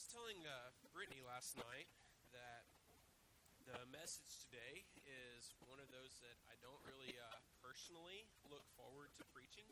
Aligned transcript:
was 0.00 0.08
telling 0.08 0.40
uh, 0.48 0.72
Brittany 0.96 1.20
last 1.28 1.60
night 1.60 1.84
that 2.32 2.64
the 3.68 3.84
message 3.92 4.48
today 4.48 4.88
is 5.04 5.52
one 5.68 5.76
of 5.76 5.92
those 5.92 6.16
that 6.24 6.40
I 6.48 6.56
don't 6.64 6.80
really 6.88 7.12
uh, 7.20 7.36
personally 7.60 8.24
look 8.48 8.64
forward 8.80 9.12
to 9.20 9.28
preaching. 9.28 9.68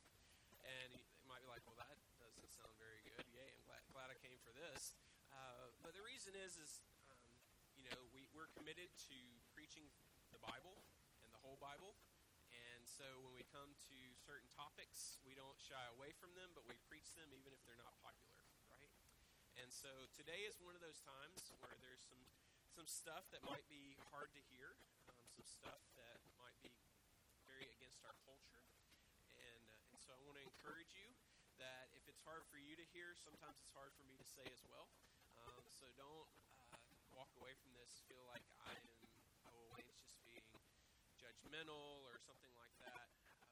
And 0.68 0.92
it 0.92 1.24
might 1.24 1.40
be 1.40 1.48
like, 1.48 1.64
well, 1.64 1.80
that 1.80 1.96
doesn't 2.20 2.44
sound 2.60 2.76
very 2.76 3.00
good. 3.08 3.24
Yay, 3.32 3.56
I'm 3.56 3.64
glad, 3.64 3.80
glad 3.88 4.12
I 4.12 4.20
came 4.20 4.36
for 4.44 4.52
this. 4.52 5.00
Uh, 5.32 5.72
but 5.80 5.96
the 5.96 6.04
reason 6.04 6.36
is, 6.36 6.60
is 6.60 6.84
um, 7.08 7.24
you 7.72 7.88
know, 7.88 7.96
we, 8.12 8.28
we're 8.36 8.52
committed 8.52 8.92
to 9.08 9.16
preaching 9.56 9.88
the 10.28 10.40
Bible 10.44 10.76
and 11.24 11.32
the 11.32 11.40
whole 11.40 11.56
Bible. 11.56 11.96
And 12.52 12.84
so 12.84 13.08
when 13.24 13.32
we 13.32 13.48
come 13.48 13.72
to 13.72 13.98
certain 14.28 14.52
topics, 14.52 15.24
we 15.24 15.32
don't 15.32 15.56
shy 15.56 15.88
away 15.96 16.12
from 16.20 16.36
them, 16.36 16.52
but 16.52 16.68
we 16.68 16.76
preach 16.84 17.16
them 17.16 17.32
even 17.32 17.48
if 17.48 17.64
they're 17.64 17.80
not 17.80 17.96
popular? 18.04 18.47
And 19.58 19.74
so 19.74 19.90
today 20.14 20.46
is 20.46 20.54
one 20.62 20.78
of 20.78 20.82
those 20.86 21.02
times 21.02 21.50
where 21.58 21.74
there's 21.82 22.06
some 22.06 22.22
some 22.70 22.86
stuff 22.86 23.26
that 23.34 23.42
might 23.42 23.66
be 23.66 23.98
hard 24.14 24.30
to 24.38 24.42
hear, 24.54 24.78
um, 25.10 25.18
some 25.34 25.42
stuff 25.50 25.82
that 25.98 26.22
might 26.38 26.54
be 26.62 26.70
very 27.42 27.66
against 27.66 28.06
our 28.06 28.14
culture, 28.22 28.62
and 29.34 29.66
uh, 29.74 29.90
and 29.90 29.98
so 29.98 30.14
I 30.14 30.22
want 30.22 30.38
to 30.38 30.46
encourage 30.46 30.94
you 30.94 31.10
that 31.58 31.90
if 31.98 32.06
it's 32.06 32.22
hard 32.22 32.46
for 32.46 32.62
you 32.62 32.78
to 32.78 32.86
hear, 32.94 33.18
sometimes 33.18 33.58
it's 33.58 33.74
hard 33.74 33.90
for 33.98 34.06
me 34.06 34.14
to 34.14 34.22
say 34.22 34.46
as 34.46 34.62
well. 34.70 34.86
Um, 35.42 35.66
so 35.66 35.90
don't 35.98 36.30
uh, 36.54 36.78
walk 37.10 37.34
away 37.42 37.58
from 37.58 37.74
this 37.74 37.98
feel 38.06 38.22
like 38.30 38.46
I 38.62 38.78
am 39.50 39.58
Wayne's 39.74 39.98
just 39.98 40.22
being 40.22 40.46
judgmental 41.18 42.06
or 42.06 42.22
something 42.22 42.54
like 42.62 42.78
that. 42.86 43.10
Uh, 43.26 43.42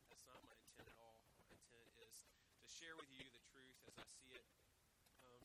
but 0.00 0.08
that's 0.08 0.24
not 0.24 0.40
my 0.40 0.56
intent 0.56 0.88
at 0.88 0.96
all. 1.04 1.20
My 1.36 1.52
intent 1.52 1.92
is 2.00 2.32
to 2.64 2.66
share 2.72 2.96
with 2.96 3.12
you 3.12 3.28
the 3.28 3.44
truth 3.52 3.76
as 3.84 4.00
I 4.00 4.08
see 4.08 4.32
it 4.32 4.48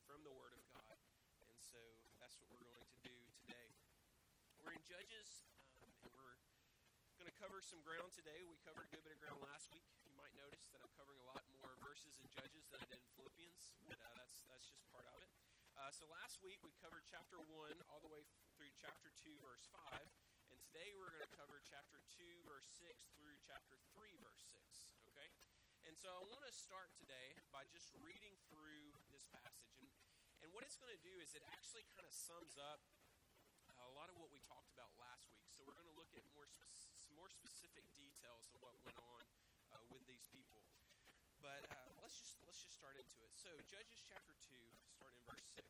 from 0.10 0.26
the 0.26 0.34
Word 0.34 0.58
of 0.58 0.66
God. 0.74 0.98
And 1.46 1.54
so 1.62 1.78
that's 2.18 2.34
what 2.42 2.50
we're 2.50 2.66
going 2.66 2.82
to 2.82 3.02
do 3.06 3.14
today. 3.46 3.70
We're 4.58 4.74
in 4.74 4.82
Judges, 4.82 5.46
um, 5.78 5.86
and 6.02 6.10
we're 6.18 6.34
going 7.22 7.30
to 7.30 7.38
cover 7.38 7.62
some 7.62 7.78
ground 7.86 8.10
today. 8.18 8.42
We 8.50 8.58
covered 8.66 8.90
a 8.90 8.92
good 8.98 9.06
bit 9.06 9.14
of 9.14 9.22
ground 9.22 9.38
last 9.46 9.70
week. 9.70 9.86
You 10.10 10.18
might 10.18 10.34
notice 10.34 10.66
that 10.74 10.82
I'm 10.82 10.90
covering 10.98 11.22
a 11.22 11.30
lot 11.30 11.46
more 11.62 11.78
verses 11.86 12.18
in 12.18 12.26
Judges 12.34 12.66
than 12.74 12.82
I 12.82 12.90
did 12.90 12.98
in 12.98 13.10
Philippians, 13.22 13.78
but 13.86 14.02
uh, 14.02 14.10
that's 14.18 14.42
that's 14.50 14.66
just 14.66 14.82
part 14.90 15.06
of 15.14 15.22
it. 15.22 15.30
Uh, 15.78 15.94
so 15.94 16.10
last 16.10 16.42
week 16.42 16.58
we 16.66 16.74
covered 16.82 17.06
chapter 17.06 17.38
one 17.46 17.78
all 17.94 18.02
the 18.02 18.10
way 18.10 18.26
through 18.58 18.74
chapter 18.82 19.14
two, 19.14 19.38
verse 19.46 19.70
five. 19.70 20.10
And 20.50 20.58
Today 20.74 20.90
we're 20.98 21.14
going 21.14 21.22
to 21.22 21.38
cover 21.38 21.62
chapter 21.62 22.02
2, 22.18 22.26
verse 22.46 22.66
6 22.82 22.90
through 23.18 23.38
chapter 23.46 23.78
3, 23.94 24.10
verse 24.26 24.42
6. 24.50 24.90
Okay? 25.14 25.30
And 25.86 25.98
so 25.98 26.10
I 26.10 26.22
want 26.30 26.46
to 26.46 26.54
start 26.54 26.94
today 26.98 27.38
by 27.54 27.66
just 27.74 27.90
reading 28.02 28.34
through 28.50 28.94
this 29.10 29.26
passage. 29.30 29.74
And, 29.82 29.90
and 30.44 30.50
what 30.56 30.64
it's 30.64 30.80
going 30.80 30.92
to 30.92 31.04
do 31.04 31.14
is 31.20 31.36
it 31.36 31.44
actually 31.52 31.84
kind 31.96 32.08
of 32.08 32.14
sums 32.16 32.56
up 32.56 32.80
a 33.80 33.92
lot 33.96 34.12
of 34.12 34.16
what 34.20 34.32
we 34.32 34.40
talked 34.44 34.72
about 34.76 34.92
last 35.00 35.32
week. 35.32 35.48
So 35.52 35.64
we're 35.64 35.76
going 35.76 35.88
to 35.88 35.98
look 36.00 36.12
at 36.16 36.24
more 36.36 36.48
some 36.50 37.16
more 37.16 37.32
specific 37.32 37.88
details 37.96 38.46
of 38.54 38.60
what 38.62 38.76
went 38.84 39.00
on 39.00 39.24
uh, 39.74 39.82
with 39.90 40.04
these 40.06 40.28
people. 40.30 40.62
But 41.40 41.64
uh, 41.72 41.90
let's 42.04 42.20
just 42.20 42.38
let's 42.44 42.60
just 42.60 42.76
start 42.76 43.00
into 43.00 43.18
it. 43.24 43.32
So 43.40 43.50
Judges 43.66 44.04
chapter 44.04 44.36
2, 44.52 44.60
starting 44.94 45.18
in 45.18 45.26
verse 45.26 45.48
6. 45.56 45.66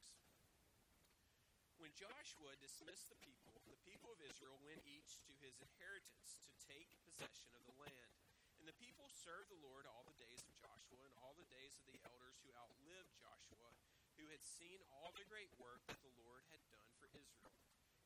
When 1.78 1.94
Joshua 1.96 2.60
dismissed 2.60 3.08
the 3.08 3.20
people, 3.24 3.56
the 3.70 3.80
people 3.88 4.12
of 4.12 4.20
Israel 4.20 4.60
went 4.66 4.84
each 4.84 5.22
to 5.24 5.32
his 5.40 5.56
inheritance 5.64 6.36
to 6.44 6.52
take 6.68 6.92
possession 7.08 7.56
of 7.56 7.64
the 7.70 7.78
land. 7.80 8.12
And 8.60 8.68
the 8.68 8.76
people 8.76 9.08
served 9.08 9.48
the 9.48 9.62
Lord 9.64 9.88
all 9.88 10.04
the 10.04 10.18
days 10.20 10.44
of 10.44 10.52
Joshua 10.60 11.00
and 11.08 11.16
all 11.24 11.32
the 11.40 11.48
days 11.48 11.80
of 11.80 11.88
the 11.88 11.96
elders 12.04 12.36
who 12.44 12.52
outlived 12.60 13.16
Joshua, 13.16 13.72
who 14.20 14.28
had 14.30 14.44
seen 14.44 14.84
all 14.92 15.16
the 15.16 15.26
great 15.32 15.50
work 15.58 15.82
that 15.88 16.04
the 16.04 16.14
Lord 16.20 16.44
had 16.52 16.60
done 16.70 16.92
for 17.00 17.08
Israel. 17.16 17.56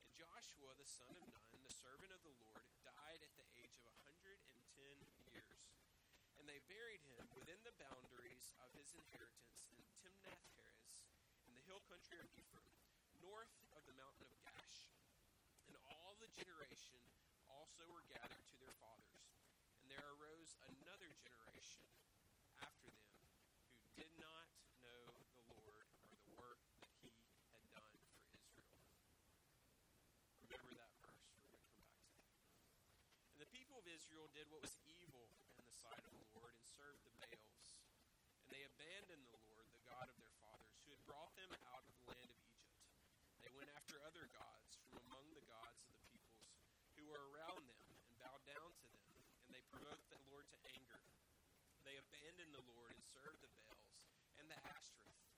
And 0.06 0.14
Joshua, 0.14 0.78
the 0.78 0.88
son 0.88 1.10
of 1.18 1.26
Nun, 1.26 1.50
the 1.66 1.74
servant 1.74 2.14
of 2.14 2.22
the 2.22 2.38
Lord, 2.38 2.64
died 2.86 3.22
at 3.26 3.34
the 3.34 3.50
age 3.58 3.76
of 3.82 3.90
a 3.90 3.94
110 4.06 4.30
years. 5.34 5.62
And 6.38 6.46
they 6.46 6.62
buried 6.70 7.02
him 7.10 7.26
within 7.34 7.58
the 7.66 7.76
boundaries 7.82 8.54
of 8.62 8.70
his 8.78 8.94
inheritance 8.94 9.74
in 9.74 9.84
Timnath 9.98 10.46
Heres, 10.54 11.10
in 11.50 11.58
the 11.58 11.66
hill 11.66 11.82
country 11.90 12.22
of 12.22 12.30
Ephraim 12.38 12.74
north 13.24 13.56
of 13.72 13.82
the 13.88 13.96
mountain 13.96 14.28
of 14.28 14.40
Gaash. 14.44 14.92
And 15.72 15.80
all 15.88 16.20
the 16.20 16.28
generation 16.36 17.00
also 17.48 17.88
were 17.88 18.04
gathered 18.12 18.44
to 18.52 18.58
their 18.60 18.76
fathers. 18.84 19.32
And 19.80 19.88
there 19.88 20.04
arose 20.20 20.60
another 20.68 21.08
generation 21.24 21.88
after 22.60 22.92
them 22.92 23.16
who 23.80 23.96
did 23.96 24.12
not 24.20 24.52
know 24.84 25.16
the 25.40 25.48
Lord 25.56 25.88
or 26.04 26.06
the 26.12 26.24
work 26.36 26.60
that 26.84 26.92
he 27.00 27.16
had 27.56 27.64
done 27.72 27.96
for 28.12 28.60
Israel. 28.60 29.00
Remember 30.44 30.76
that 30.76 30.92
verse. 31.00 31.24
We're 31.32 31.48
going 31.48 31.56
to 31.56 31.64
come 31.64 31.88
back 31.88 32.12
to 32.20 32.28
that. 32.28 32.60
And 33.34 33.40
the 33.40 33.52
people 33.56 33.80
of 33.80 33.88
Israel 34.04 34.28
did 34.36 34.52
what 34.52 34.60
was 34.60 34.76
evil 34.84 35.32
in 35.56 35.64
the 35.64 35.72
sight 35.80 36.04
of 36.04 36.12
the 36.12 36.28
Lord 36.36 36.52
and 36.52 36.68
served 36.76 37.08
the 37.08 37.16
Baals. 37.24 37.68
And 38.44 38.52
they 38.52 38.68
abandoned 38.68 39.24
the 39.32 39.40
Lord, 39.48 39.64
the 39.72 39.80
God 39.88 40.12
of 40.12 40.20
their 40.20 40.36
fathers, 40.44 40.76
who 40.84 40.92
had 40.92 41.08
brought 41.08 41.32
them 41.40 41.56
out 41.72 41.88
of 41.88 41.96
the 42.04 42.12
land 42.12 42.28
of 42.28 42.44
Egypt. 42.44 42.84
They 43.40 43.56
went 43.56 43.72
after 43.72 44.04
other 44.04 44.28
gods 44.36 44.76
from 44.76 45.00
among 45.08 45.24
the 45.32 45.48
gods 45.48 45.80
of 45.88 45.96
the 45.96 46.04
peoples 46.12 46.52
who 47.00 47.08
were 47.08 47.32
around 47.32 47.64
them 47.64 47.88
and 48.04 48.20
bowed 48.20 48.44
down 48.44 48.76
to 48.76 48.88
them, 48.92 49.08
and 49.48 49.56
they 49.56 49.64
provoked 49.72 50.12
the 50.12 50.20
Lord 50.28 50.52
to 50.52 50.60
anger. 50.76 51.00
They 51.88 51.96
abandoned 51.96 52.60
the 52.60 52.68
Lord 52.76 52.92
and 52.92 53.04
served 53.08 53.40
the 53.40 53.56
Baals 53.56 54.04
and 54.36 54.52
the 54.52 54.60
Ashtoreth. 54.68 55.32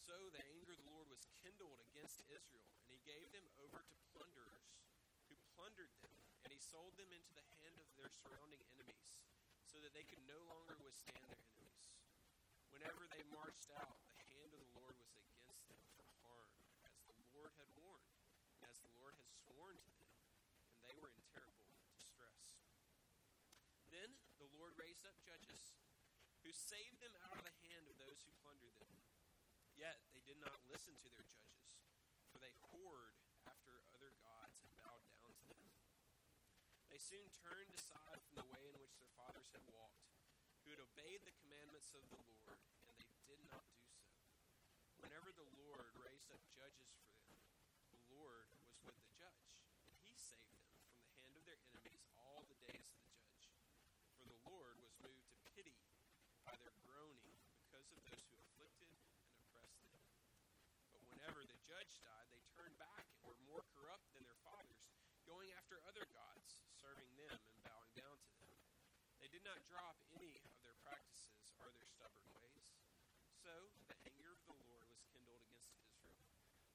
So 0.00 0.16
the 0.32 0.40
anger 0.56 0.72
of 0.72 0.80
the 0.80 0.88
Lord 0.88 1.12
was 1.12 1.28
kindled 1.44 1.84
against 1.92 2.24
Israel, 2.32 2.64
and 2.80 2.96
he 2.96 3.04
gave 3.04 3.28
them 3.36 3.44
over 3.60 3.84
to 3.84 3.94
plunderers 4.16 4.72
who 5.28 5.36
plundered 5.52 5.92
them, 6.00 6.16
and 6.48 6.48
he 6.48 6.59
sold 6.70 6.94
them 6.94 7.10
into 7.10 7.34
the 7.34 7.42
hand 7.58 7.82
of 7.82 7.90
their 7.98 8.06
surrounding 8.06 8.62
enemies, 8.78 9.26
so 9.66 9.82
that 9.82 9.90
they 9.90 10.06
could 10.06 10.22
no 10.30 10.38
longer 10.46 10.78
withstand 10.86 11.18
their 11.26 11.42
enemies. 11.42 11.90
Whenever 12.70 13.10
they 13.10 13.26
marched 13.34 13.74
out, 13.74 13.98
the 14.06 14.22
hand 14.30 14.54
of 14.54 14.62
the 14.62 14.74
Lord 14.78 14.94
was 15.02 15.10
against 15.18 15.66
them 15.66 15.82
for 15.98 16.06
harm, 16.22 16.54
as 16.86 16.94
the 17.10 17.18
Lord 17.34 17.50
had 17.58 17.66
warned, 17.74 18.14
as 18.62 18.78
the 18.78 18.94
Lord 19.02 19.18
had 19.18 19.30
sworn 19.34 19.74
to 19.82 19.92
them, 19.98 20.14
and 20.78 20.80
they 20.86 20.94
were 21.02 21.10
in 21.10 21.18
terrible 21.34 21.74
distress. 21.98 22.62
Then 23.90 24.14
the 24.38 24.50
Lord 24.54 24.78
raised 24.78 25.02
up 25.02 25.18
judges 25.26 25.74
who 26.46 26.54
saved 26.54 27.02
them 27.02 27.18
out 27.26 27.34
of 27.34 27.42
the 27.42 27.58
hand 27.66 27.90
of 27.90 27.98
those 27.98 28.22
who 28.22 28.30
plundered 28.46 28.78
them. 28.78 28.94
Yet 29.74 29.98
they 30.14 30.22
did 30.22 30.38
not 30.38 30.62
listen 30.70 30.94
to 31.02 31.08
their 31.10 31.26
judges, 31.26 31.82
for 32.30 32.38
they 32.38 32.54
whored 32.70 33.18
after 33.50 33.82
other 33.90 34.14
gods 34.22 34.62
and 34.62 34.70
bowed 34.78 35.02
down 35.10 35.34
to 35.34 35.44
them. 35.50 35.66
They 37.00 37.16
soon 37.16 37.32
turned 37.40 37.72
aside 37.72 38.20
from 38.28 38.44
the 38.44 38.48
way 38.52 38.60
in 38.68 38.76
which 38.76 38.92
their 39.00 39.08
fathers 39.16 39.48
had 39.56 39.64
walked, 39.72 40.04
who 40.60 40.76
had 40.76 40.84
obeyed 40.84 41.24
the 41.24 41.32
commandments 41.40 41.96
of 41.96 42.04
the 42.12 42.20
Lord, 42.20 42.60
and 42.60 42.92
they 43.00 43.16
did 43.24 43.40
not 43.48 43.64
do 43.72 43.80
so. 43.88 44.12
Whenever 45.00 45.32
the 45.32 45.48
Lord 45.64 45.88
raised 45.96 46.28
up 46.28 46.44
judges 46.52 46.92
for 47.00 47.08
them, 47.24 47.40
the 47.88 48.04
Lord 48.12 48.52
was 48.52 48.76
with 48.84 49.00
the 49.00 49.16
judge, 49.16 49.64
and 49.88 49.96
he 50.04 50.12
saved 50.12 50.60
them 50.60 50.76
from 50.76 51.00
the 51.00 51.16
hand 51.24 51.32
of 51.40 51.48
their 51.48 51.56
enemies 51.72 52.04
all 52.20 52.44
the 52.44 52.60
days 52.68 52.84
of 52.92 53.00
the 53.00 53.16
judge. 53.16 53.48
For 54.20 54.28
the 54.28 54.36
Lord 54.44 54.76
was 54.84 54.92
moved 55.00 55.24
to 55.32 55.40
pity 55.56 55.80
by 56.44 56.52
their 56.60 56.76
groaning 56.84 57.32
because 57.64 57.88
of 57.96 57.96
those 58.12 58.28
who 58.28 58.36
afflicted 58.44 58.92
and 58.92 59.40
oppressed 59.40 59.80
them. 59.88 60.04
But 60.92 61.00
whenever 61.08 61.48
the 61.48 61.56
judge 61.64 61.96
died, 62.04 62.28
they 62.28 62.44
turned 62.52 62.76
back 62.76 63.08
and 63.08 63.24
were 63.24 63.40
more 63.48 63.64
corrupt 63.72 64.04
than 64.12 64.20
their 64.28 64.36
fathers, 64.44 64.92
going 65.24 65.48
after 65.56 65.80
other 65.88 66.04
gods, 66.12 66.60
serving 66.74 67.06
them 67.14 67.30
and 67.30 67.58
bowing 67.62 67.92
down 67.92 68.16
to 68.18 68.32
them. 68.40 68.56
They 69.20 69.28
did 69.28 69.44
not 69.44 69.59
drop 69.70 70.02
any 70.18 70.34
of 70.42 70.58
their 70.66 70.74
practices 70.82 71.54
or 71.62 71.70
their 71.78 71.86
stubborn 71.86 72.26
ways. 72.34 72.74
So 73.38 73.70
the 73.86 73.98
anger 74.10 74.34
of 74.34 74.42
the 74.50 74.58
Lord 74.66 74.90
was 74.90 75.06
kindled 75.14 75.38
against 75.46 75.70
Israel. 75.78 76.26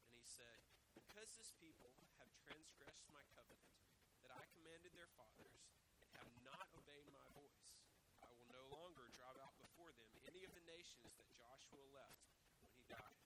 And 0.08 0.16
he 0.16 0.24
said, 0.24 0.64
because 0.96 1.36
this 1.36 1.52
people 1.60 1.92
have 2.24 2.32
transgressed 2.48 3.06
my 3.12 3.22
covenant 3.36 3.76
that 4.24 4.32
I 4.32 4.48
commanded 4.56 4.96
their 4.96 5.12
fathers, 5.20 5.70
and 6.02 6.10
have 6.18 6.32
not 6.42 6.66
obeyed 6.74 7.06
my 7.14 7.28
voice, 7.38 7.78
I 8.26 8.32
will 8.34 8.50
no 8.50 8.66
longer 8.74 9.12
drive 9.14 9.38
out 9.44 9.54
before 9.62 9.94
them 10.02 10.10
any 10.26 10.42
of 10.48 10.56
the 10.58 10.66
nations 10.66 11.14
that 11.20 11.30
Joshua 11.38 11.86
left 11.94 12.26
when 12.64 12.74
he 12.74 12.82
died, 12.90 13.22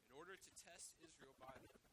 in 0.00 0.08
order 0.16 0.38
to 0.38 0.52
test 0.64 0.96
Israel 1.04 1.36
by 1.36 1.52
them, 1.60 1.83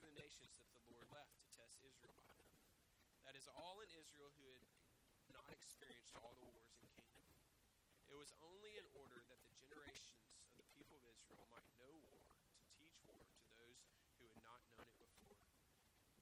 to 0.00 0.08
the 0.08 0.16
nations 0.16 0.56
that 0.56 0.72
the 0.72 0.80
Lord 0.88 1.04
left 1.12 1.36
to 1.36 1.44
test 1.52 1.76
Israel 1.84 2.16
by 2.24 2.32
them. 2.40 2.48
That 3.28 3.36
is 3.36 3.44
all 3.52 3.84
in 3.84 3.90
Israel 3.92 4.32
who 4.40 4.48
had 4.48 4.64
not 5.28 5.44
experienced 5.52 6.16
all 6.16 6.32
the 6.40 6.48
wars 6.48 6.72
in 6.80 6.88
Canaan—it 6.96 8.16
was 8.16 8.32
only 8.40 8.80
in 8.80 8.88
order 8.96 9.20
that 9.28 9.44
the 9.44 9.52
generations 9.60 10.24
of 10.48 10.56
the 10.56 10.64
people 10.72 10.96
of 10.96 11.04
Israel 11.04 11.44
might 11.52 11.68
know 11.76 11.92
war, 12.08 12.32
to 12.32 12.64
teach 12.80 12.96
war 13.04 13.28
to 13.28 13.48
those 13.60 13.84
who 14.16 14.24
had 14.24 14.40
not 14.40 14.64
known 14.72 14.88
it 14.88 15.12
before. 15.20 15.44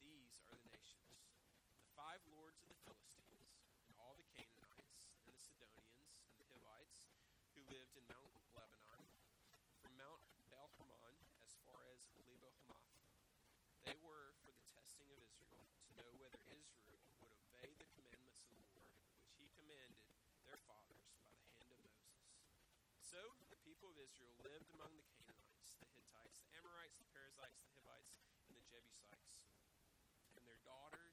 These 0.02 0.42
are 0.50 0.58
the 0.58 0.75
nations 0.75 1.30
the 1.78 1.86
five 1.94 2.19
lords 2.34 2.58
of 2.58 2.75
the 2.75 2.82
Philistines, 2.82 3.62
and 3.86 3.94
all 4.02 4.19
the 4.19 4.26
Canaanites, 4.34 5.06
and 5.22 5.30
the 5.30 5.38
Sidonians, 5.38 6.19
and 6.26 6.34
the 6.42 6.50
Hivites, 6.50 7.14
who 7.54 7.62
lived 7.70 7.94
in 7.94 8.02
Mount 8.10 8.38
They 13.86 13.98
were 14.02 14.34
for 14.42 14.50
the 14.50 14.66
testing 14.66 15.08
of 15.14 15.19
Israel, 15.22 15.66
to 15.86 15.92
know 15.98 16.10
whether 16.19 16.42
Israel 16.50 16.98
would 17.22 17.32
obey 17.34 17.70
the 17.78 17.88
commandments 17.94 18.42
of 18.44 18.52
the 18.58 18.66
Lord, 18.75 18.98
which 19.22 19.38
he 19.38 19.48
commanded 19.54 20.12
their 20.44 20.60
fathers 20.69 21.08
by 21.22 21.32
the 21.32 21.64
hand 21.64 21.86
of 21.86 21.94
Moses. 21.96 22.28
So 23.00 23.20
the 23.48 23.60
people 23.64 23.88
of 23.88 23.96
Israel 23.96 24.36
lived 24.44 24.69
among 24.76 24.92
the 25.00 25.08
Canaanites, 25.16 25.80
the 25.80 25.88
Hittites, 25.96 26.36
the 26.44 26.52
Amorites, 26.60 27.00
the 27.00 27.08
Perizzites, 27.08 27.56
the 27.64 27.72
Hivites, 27.72 28.12
and 28.44 28.52
the 28.52 28.66
Jebusites. 28.69 29.40
And 30.36 30.44
their 30.44 30.60
daughters 30.69 31.07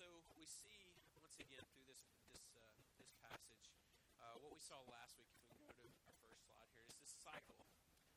so 0.00 0.08
we 0.32 0.48
see 0.48 0.96
once 1.20 1.36
again 1.44 1.60
through 1.76 1.84
this 1.84 2.08
this 2.32 2.40
uh, 2.56 2.64
this 2.96 3.12
passage 3.20 3.68
uh, 4.16 4.32
what 4.40 4.48
we 4.48 4.56
saw 4.56 4.80
last 4.88 5.20
week. 5.20 5.28
If 5.44 5.60
we 5.60 5.68
go 5.68 5.76
to 5.76 6.00
our 6.08 6.16
first 6.24 6.48
slide 6.48 6.72
here, 6.72 6.88
is 6.88 6.96
this 6.96 7.12
cycle. 7.20 7.60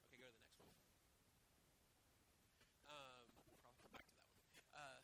Okay, 0.07 0.23
go 0.23 0.31
to 0.31 0.63
the 0.63 0.63
next 0.63 0.95
one. 0.95 1.11
Um, 2.87 3.27
we'll 3.51 3.59
probably 3.59 3.83
come 3.83 3.91
back 3.99 4.07
to 4.07 4.15
that 4.15 4.31
one. 4.31 4.47
Uh, 4.71 5.03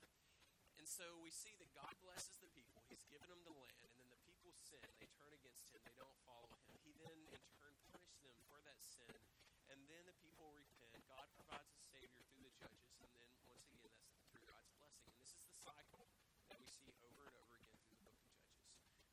and 0.80 0.88
so 0.88 1.20
we 1.20 1.36
see 1.36 1.52
that 1.60 1.68
God 1.76 1.92
blesses 2.00 2.40
the 2.40 2.48
people. 2.56 2.80
He's 2.88 3.04
given 3.12 3.28
them 3.28 3.44
the 3.44 3.52
land, 3.60 3.84
and 3.84 3.92
then 4.00 4.08
the 4.08 4.22
people 4.24 4.56
sin. 4.56 4.80
They 5.04 5.12
turn 5.20 5.36
against 5.36 5.76
Him. 5.76 5.84
They 5.84 6.00
don't 6.00 6.16
follow 6.24 6.48
Him. 6.64 6.80
He 6.88 6.96
then, 6.96 7.20
in 7.28 7.44
turn, 7.60 7.76
punishes 7.92 8.24
them 8.24 8.40
for 8.48 8.64
that 8.64 8.80
sin, 8.80 9.20
and 9.68 9.84
then 9.92 10.08
the 10.08 10.16
people 10.24 10.48
repent. 10.56 10.96
God 11.12 11.28
provides 11.36 11.76
a 11.76 11.82
Savior 11.92 12.24
through 12.32 12.48
the 12.48 12.56
judges, 12.56 12.96
and 13.04 13.12
then 13.20 13.28
once 13.52 13.68
again, 13.68 13.92
that's 14.00 14.24
through 14.32 14.48
God's 14.48 14.72
blessing. 14.80 15.12
And 15.12 15.20
this 15.20 15.36
is 15.36 15.44
the 15.44 15.60
cycle 15.60 16.08
that 16.50 16.58
we 16.58 16.66
see 16.66 16.90
over 17.06 17.30
and 17.30 17.38
over 17.38 17.54
again 17.62 17.78
through 17.86 17.94
the 17.94 18.02
book 18.10 18.18
of 18.18 18.26
Judges. 18.26 18.66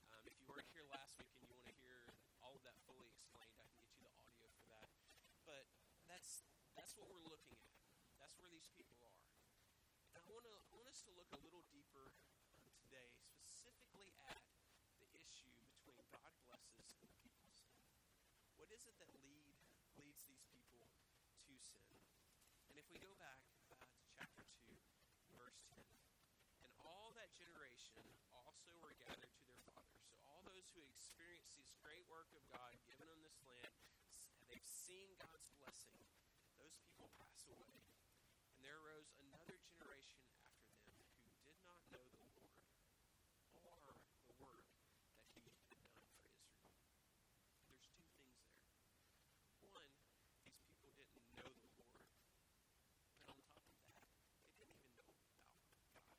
Um, 0.09 0.25
if 0.25 0.33
you 0.41 0.49
weren't 0.49 0.69
here 0.73 0.89
last 0.89 1.21
week 1.21 1.29
and 1.37 1.45
you 1.45 1.53
want 1.53 1.69
to 1.69 1.77
hear 1.85 2.09
all 2.41 2.57
of 2.57 2.65
that 2.65 2.81
fully 2.89 3.13
explained, 3.13 3.53
I 3.61 3.69
can 3.69 3.77
get 3.77 3.93
you 3.93 4.09
the 4.09 4.13
audio 4.25 4.49
for 4.57 4.67
that. 4.73 4.89
But 5.45 5.69
that's 6.09 6.41
that's 6.97 7.05
what 7.05 7.13
we're 7.13 7.29
looking 7.29 7.61
at. 7.61 7.77
That's 8.17 8.33
where 8.41 8.49
these 8.49 8.73
people 8.73 8.97
are. 9.05 9.21
And 10.17 10.25
I 10.25 10.33
want 10.33 10.49
to 10.49 10.57
want 10.73 10.89
us 10.89 11.05
to 11.05 11.13
look 11.13 11.29
a 11.37 11.41
little 11.45 11.61
deeper 11.69 12.17
today, 12.81 13.13
specifically 13.21 14.17
at 14.33 14.41
the 15.05 15.13
issue 15.13 15.53
between 15.61 16.01
God 16.09 16.33
blesses 16.49 16.97
and 17.05 17.13
people 17.21 17.53
sin. 17.53 17.77
What 18.57 18.73
is 18.73 18.89
it 18.89 18.97
that 18.97 19.13
lead 19.21 19.61
leads 20.01 20.25
these 20.25 20.41
people 20.49 20.89
to 21.45 21.53
sin? 21.61 22.01
And 22.73 22.81
if 22.81 22.89
we 22.89 22.97
go 22.97 23.13
back 23.21 23.45
uh, 23.69 23.77
to 23.77 24.01
chapter 24.17 24.49
two, 24.57 24.73
verse 25.37 25.69
ten, 25.69 25.85
and 26.65 26.73
all 26.81 27.13
that 27.21 27.29
generation 27.37 28.09
also 28.33 28.73
were 28.81 28.97
gathered 29.05 29.37
to 29.37 29.45
their 29.45 29.61
father. 29.69 30.01
So 30.01 30.17
all 30.25 30.41
those 30.49 30.73
who 30.73 30.81
experienced 30.89 31.61
this 31.61 31.77
great 31.77 32.09
work 32.09 32.33
of 32.33 32.41
God, 32.49 32.73
given 32.89 33.05
them 33.05 33.21
this 33.21 33.45
land, 33.45 33.77
they've 34.49 34.65
seen 34.65 35.13
God's 35.21 35.53
blessing. 35.61 35.93
Those 36.57 36.81
people 36.81 37.13
pass 37.21 37.36
away. 37.53 37.79
And 38.57 38.61
there 38.65 38.79
arose 38.81 39.11
another 39.23 39.57
generation 39.63 40.23
after 40.47 40.73
them 40.83 40.99
who 41.23 41.31
did 41.47 41.59
not 41.67 41.81
know 41.93 42.03
the 42.11 42.27
Lord 42.35 42.59
or 43.55 43.95
the 44.27 44.37
work 44.43 44.67
that 44.75 45.27
he 45.31 45.43
had 45.47 45.87
done 45.91 46.07
for 46.21 46.31
Israel. 46.31 46.71
There's 47.71 47.89
two 47.93 48.07
things 48.23 48.43
there. 48.51 48.71
One, 49.71 49.91
these 50.43 50.57
people 50.65 51.03
didn't 51.05 51.35
know 51.37 51.71
the 51.77 51.87
Lord. 51.95 52.19
And 53.17 53.31
on 53.31 53.41
top 53.51 53.67
of 53.75 53.85
that, 53.91 54.11
they 54.59 54.67
didn't 54.67 54.87
even 54.87 55.07
know 55.07 55.13
about 55.15 55.87
God. 55.95 56.11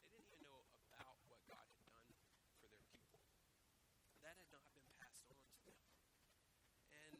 They 0.00 0.08
didn't 0.12 0.28
even 0.30 0.42
know 0.46 0.60
about 0.92 1.16
what 1.28 1.40
God 1.50 1.66
had 1.68 1.82
done 1.88 2.08
for 2.60 2.66
their 2.70 2.84
people. 2.92 3.20
That 4.22 4.36
had 4.40 4.50
not 4.54 4.66
been 4.74 4.88
passed 5.00 5.28
on 5.30 5.42
to 5.44 5.68
them. 5.68 5.78
And 6.94 7.12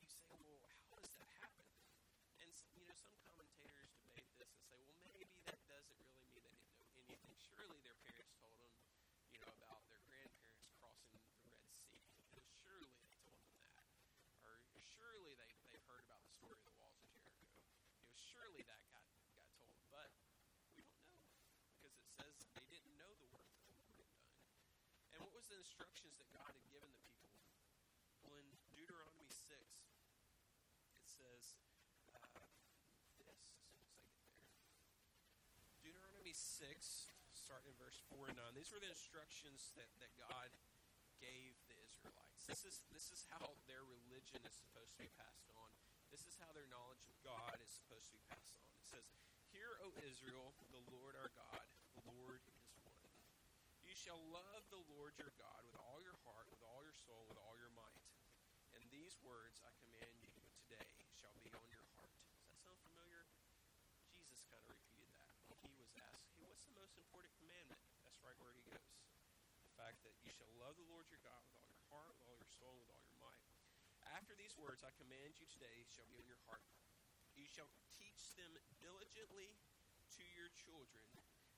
you 0.00 0.08
say, 0.10 0.28
well, 0.44 0.60
how 0.68 0.94
does 1.00 1.14
that 1.16 1.30
happen? 1.40 1.68
And 2.42 2.48
s- 2.52 2.68
you 2.76 2.84
know, 2.84 2.94
some 2.98 3.14
commentators 3.24 3.92
debate 4.04 4.28
this 4.36 4.50
and 4.52 4.64
say, 4.68 4.78
well, 4.84 5.00
maybe 5.08 5.24
that 5.48 5.60
doesn't 5.70 5.96
really 5.96 6.12
mean 6.20 6.30
they 6.36 6.44
didn't 6.44 6.64
know 6.68 6.84
anything. 7.00 7.23
Surely 7.40 7.78
their 7.82 7.98
parents 8.06 8.34
told 8.38 8.54
them, 8.60 8.74
you 9.34 9.40
know, 9.42 9.54
about 9.64 9.82
their 9.90 10.02
grandparents 10.06 10.68
crossing 10.78 11.18
the 11.18 11.48
Red 11.50 11.66
Sea. 11.88 12.04
You 12.30 12.38
know, 12.38 12.46
surely 12.62 12.90
they 13.00 13.14
told 13.24 13.40
them 13.42 13.56
that, 13.62 13.82
or 14.46 14.60
surely 14.82 15.34
they 15.38 15.50
they 15.74 15.80
heard 15.90 16.04
about 16.06 16.22
the 16.22 16.32
story 16.34 16.58
of 16.58 16.66
the 16.68 16.76
walls 16.78 16.98
of 17.00 17.08
Jericho. 17.10 17.50
You 17.98 18.06
know, 18.06 18.14
surely 18.14 18.62
that 18.68 18.82
got 18.92 19.02
got 19.34 19.50
told, 19.58 19.74
but 19.90 20.10
we 20.74 20.82
don't 20.84 21.02
know 21.10 21.26
because 21.74 21.94
it 21.98 22.08
says 22.18 22.46
they 22.54 22.66
didn't 22.70 22.94
know 22.98 23.12
the 23.18 23.28
work 23.34 23.48
that 23.50 23.64
the 23.66 23.78
Lord 23.90 24.06
had 24.06 24.22
done. 24.30 24.46
And 25.14 25.18
what 25.22 25.32
was 25.34 25.46
the 25.50 25.58
instructions 25.58 26.18
that 26.18 26.30
God 26.34 26.50
had 26.50 26.66
given 26.70 26.90
the 26.90 27.02
people? 27.06 27.34
Well, 28.26 28.38
in 28.38 28.48
Deuteronomy 28.74 29.28
six, 29.30 29.62
it 30.98 31.06
says 31.06 31.58
uh, 32.10 32.42
this. 33.20 33.42
Deuteronomy 35.84 36.32
six, 36.32 37.12
starting 37.44 37.68
in 37.68 37.76
verse 37.76 38.00
four 38.08 38.32
and 38.32 38.40
nine. 38.40 38.56
These 38.56 38.72
were 38.72 38.80
the 38.80 38.88
instructions 38.88 39.76
that, 39.76 39.92
that 40.00 40.08
God 40.16 40.48
gave 41.20 41.52
the 41.68 41.76
Israelites. 41.84 42.48
This 42.48 42.64
is 42.64 42.88
this 42.88 43.12
is 43.12 43.28
how 43.28 43.52
their 43.68 43.84
religion 43.84 44.40
is 44.48 44.56
supposed 44.56 44.96
to 44.96 45.00
be 45.04 45.12
passed 45.20 45.52
on. 45.52 45.68
This 46.08 46.24
is 46.24 46.40
how 46.40 46.48
their 46.56 46.64
knowledge 46.72 47.04
of 47.04 47.12
God 47.20 47.60
is 47.60 47.68
supposed 47.68 48.08
to 48.08 48.16
be 48.16 48.24
passed 48.32 48.56
on. 48.56 48.64
It 48.80 48.88
says, 48.88 49.04
Hear, 49.52 49.76
O 49.84 49.92
Israel, 50.08 50.56
the 50.72 50.80
Lord 50.88 51.20
our 51.20 51.28
God, 51.36 51.68
the 52.00 52.16
Lord 52.16 52.40
is 52.48 52.64
one. 52.80 52.96
You 53.84 53.92
shall 53.92 54.24
love 54.32 54.64
the 54.72 54.80
Lord 54.96 55.12
your 55.20 55.36
God 55.36 55.60
with 55.68 55.76
all 55.76 56.00
your 56.00 56.16
heart, 56.24 56.48
with 56.48 56.64
all 56.64 56.80
your 56.80 56.96
soul, 57.04 57.28
with 57.28 57.36
all 57.44 57.60
your 57.60 57.70
might. 57.76 58.08
And 58.72 58.80
these 58.88 59.20
words 59.20 59.60
I 59.60 59.68
command 59.84 60.16
you 60.24 60.32
today 60.64 60.88
shall 61.20 61.36
be 61.44 61.52
on 61.52 61.68
your 61.68 61.84
heart. 61.92 62.08
Does 62.40 62.56
that 62.56 62.58
sound 62.64 62.80
familiar? 62.88 63.28
Jesus 64.16 64.48
kind 64.48 64.64
of 64.64 64.72
repeated 64.72 65.12
that 65.12 65.28
when 65.60 65.68
he 65.68 65.76
was 65.76 65.92
asked, 66.00 66.32
Hey, 66.40 66.48
what's 66.48 66.64
the 66.64 66.72
most 66.84 67.00
important 67.00 67.32
commandment? 67.40 67.80
That's 68.04 68.20
right 68.20 68.36
where 68.44 68.52
he 68.52 68.60
goes. 68.68 68.84
The 69.64 69.72
fact 69.72 70.04
that 70.04 70.12
you 70.20 70.28
shall 70.28 70.52
love 70.60 70.76
the 70.76 70.84
Lord 70.92 71.08
your 71.08 71.24
God 71.24 71.40
with 71.48 71.56
all 71.56 71.64
your 71.72 71.80
heart, 71.88 72.12
with 72.20 72.28
all 72.28 72.36
your 72.36 72.52
soul, 72.60 72.76
with 72.76 72.92
all 72.92 73.00
your 73.08 73.16
might. 73.24 73.40
After 74.12 74.36
these 74.36 74.52
words 74.60 74.84
I 74.84 74.92
command 75.00 75.40
you 75.40 75.48
today 75.48 75.88
shall 75.88 76.04
be 76.12 76.20
on 76.20 76.28
your 76.28 76.44
heart. 76.44 76.60
You 77.32 77.48
shall 77.48 77.72
teach 77.96 78.36
them 78.36 78.52
diligently 78.84 79.56
to 80.20 80.24
your 80.36 80.52
children, 80.52 81.08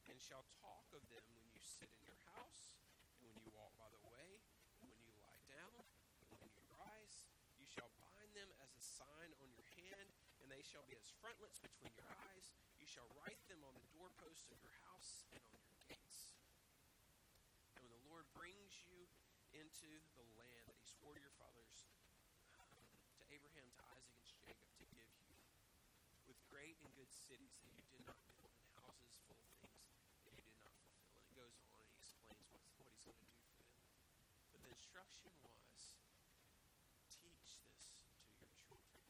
and 0.07 0.15
shall 0.23 0.47
talk 0.63 0.87
of 0.95 1.03
them 1.11 1.27
when 1.35 1.51
you 1.51 1.59
sit 1.59 1.91
in 1.91 2.07
your 2.07 2.23
house, 2.31 2.79
and 3.19 3.27
when 3.27 3.43
you 3.43 3.51
walk 3.51 3.75
by 3.83 3.91
the 3.91 4.03
way, 4.07 4.47
and 4.79 4.95
when 4.95 5.03
you 5.11 5.11
lie 5.27 5.43
down, 5.51 5.75
and 6.31 6.39
when 6.39 6.55
you 6.55 6.63
rise. 6.71 7.27
You 7.59 7.67
shall 7.67 7.91
bind 7.99 8.31
them 8.31 8.55
as 8.63 8.71
a 8.79 8.83
sign 9.03 9.35
on 9.43 9.51
your 9.59 9.67
hand, 9.75 10.07
and 10.39 10.47
they 10.55 10.63
shall 10.63 10.87
be 10.87 10.95
as 10.95 11.11
frontlets 11.19 11.59
between 11.59 11.91
your 11.99 12.15
eyes. 12.15 12.55
You 12.87 12.95
shall 13.03 13.11
write 13.19 13.43
them 13.51 13.67
on 13.67 13.75
the 13.75 13.83
doorposts 13.99 14.47
of 14.55 14.63
your 14.63 14.71
house 14.87 15.27
and 15.35 15.43
on 15.51 15.59
your 15.67 15.83
gates. 15.91 16.39
And 17.75 17.83
when 17.83 17.91
the 17.91 18.07
Lord 18.07 18.31
brings 18.31 18.79
you 18.87 19.11
into 19.51 19.91
the 20.15 20.23
land 20.39 20.71
that 20.71 20.79
he 20.79 20.87
swore 20.87 21.19
to 21.19 21.19
your 21.19 21.35
fathers, 21.35 21.91
to 23.19 23.25
Abraham, 23.27 23.67
to 23.75 23.83
Isaac, 23.91 24.15
and 24.15 24.23
to 24.23 24.39
Jacob, 24.39 24.71
to 24.79 24.87
give 24.95 25.11
you, 25.19 25.35
with 26.31 26.39
great 26.47 26.79
and 26.79 26.95
good 26.95 27.11
cities 27.11 27.59
that 27.59 27.75
you 27.75 27.83
did 27.91 28.07
not 28.07 28.23
build, 28.39 28.55
and 28.55 28.71
houses 28.79 29.19
full 29.27 29.43
of 29.43 29.51
things 29.59 29.83
that 30.23 30.39
you 30.39 30.47
did 30.47 30.55
not 30.63 30.71
fulfill. 30.79 31.11
And 31.11 31.27
it 31.27 31.35
goes 31.35 31.59
on 31.67 31.83
and 31.83 31.91
he 31.91 31.99
explains 31.99 32.47
what 32.55 32.63
he's 32.63 32.79
going 32.79 32.87
to 32.87 33.03
do 33.03 33.19
for 33.35 33.35
them. 33.67 33.83
But 34.55 34.63
the 34.63 34.71
instruction 34.71 35.35
was 35.43 35.99
teach 37.11 37.59
this 37.67 37.99
to 37.99 38.39
your 38.39 38.55
children. 38.55 39.03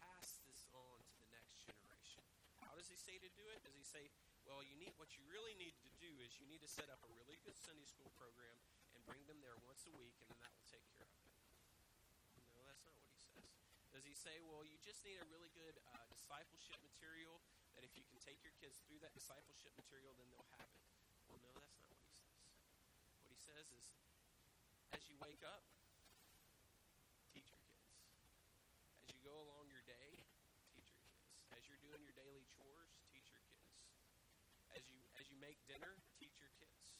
Pass 0.00 0.40
this 0.48 0.64
on 0.72 0.96
to 1.04 1.14
the 1.20 1.28
next 1.36 1.60
generation. 1.64 2.24
How 2.62 2.78
does 2.78 2.88
he 2.88 2.96
say 3.12 3.20
to 3.20 3.36
do 3.36 3.44
it? 3.52 3.60
Does 3.60 3.76
he 3.76 3.84
say, 3.84 4.08
well, 4.48 4.64
you 4.64 4.72
need 4.80 4.96
what 4.96 5.12
you 5.12 5.20
really 5.28 5.52
need 5.60 5.76
to 5.84 5.90
do 6.00 6.08
is 6.24 6.32
you 6.40 6.48
need 6.48 6.64
to 6.64 6.70
set 6.70 6.88
up 6.88 6.96
a 7.04 7.10
really 7.12 7.36
good 7.44 7.52
Sunday 7.60 7.84
school 7.84 8.08
program 8.16 8.56
and 8.96 9.04
bring 9.04 9.20
them 9.28 9.36
there 9.44 9.52
once 9.68 9.84
a 9.84 9.92
week, 10.00 10.16
and 10.24 10.32
then 10.32 10.40
that 10.40 10.48
will 10.56 10.64
take 10.64 10.80
care 10.96 11.04
of 11.04 11.20
it? 11.20 11.36
No, 12.56 12.64
that's 12.64 12.80
not 12.88 12.96
what 12.96 13.04
he 13.12 13.20
says. 13.20 13.44
Does 13.92 14.08
he 14.08 14.16
say, 14.16 14.40
well, 14.48 14.64
you 14.64 14.80
just 14.80 15.04
need 15.04 15.20
a 15.20 15.28
really 15.28 15.52
good 15.52 15.76
uh, 15.92 16.00
discipleship 16.08 16.80
material 16.80 17.36
that 17.76 17.84
if 17.84 17.92
you 17.92 18.04
can 18.08 18.16
take 18.24 18.40
your 18.40 18.56
kids 18.56 18.80
through 18.88 19.04
that 19.04 19.12
discipleship 19.12 19.76
material, 19.76 20.16
then 20.16 20.32
they'll 20.32 20.48
have 20.56 20.64
it? 20.72 20.80
Well, 21.28 21.36
no, 21.44 21.52
that's 21.52 21.76
not 21.76 21.84
what 21.84 22.00
he 22.00 22.08
says. 22.08 22.32
What 23.20 23.32
he 23.36 23.40
says 23.44 23.68
is, 23.76 23.92
as 24.96 25.04
you 25.12 25.20
wake 25.20 25.44
up, 25.44 25.60
teach 27.28 27.52
your 27.52 27.60
kids. 27.76 27.92
As 29.04 29.12
you 29.12 29.20
go 29.20 29.36
along 29.36 29.68
your 29.68 29.84
day, 29.84 30.16
teach 30.72 30.88
your 30.96 31.04
kids. 31.04 31.28
As 31.52 31.68
you're 31.68 31.84
doing 31.84 32.00
your 32.00 32.16
daily 32.16 32.48
chores, 32.48 32.61
make 35.42 35.58
dinner, 35.66 35.98
teach 36.22 36.38
your 36.38 36.54
kids. 36.62 36.94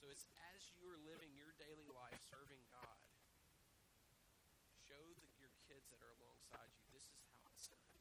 So 0.00 0.08
it's 0.08 0.24
as 0.56 0.72
you 0.72 0.88
are 0.88 0.96
living 1.04 1.36
your 1.36 1.52
daily 1.60 1.84
life 1.92 2.16
serving 2.32 2.64
God, 2.72 3.04
show 4.88 5.04
that 5.20 5.28
your 5.36 5.52
kids 5.68 5.84
that 5.92 6.00
are 6.00 6.16
alongside 6.24 6.72
you, 6.72 6.88
this 6.96 7.04
is 7.04 7.20
how 7.28 7.44
it's 7.52 7.68
done. 7.68 7.92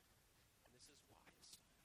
And 0.63 0.71
this 0.71 0.87
is 0.87 1.03
why 1.11 1.19
it's 1.35 1.51
done. 1.51 1.75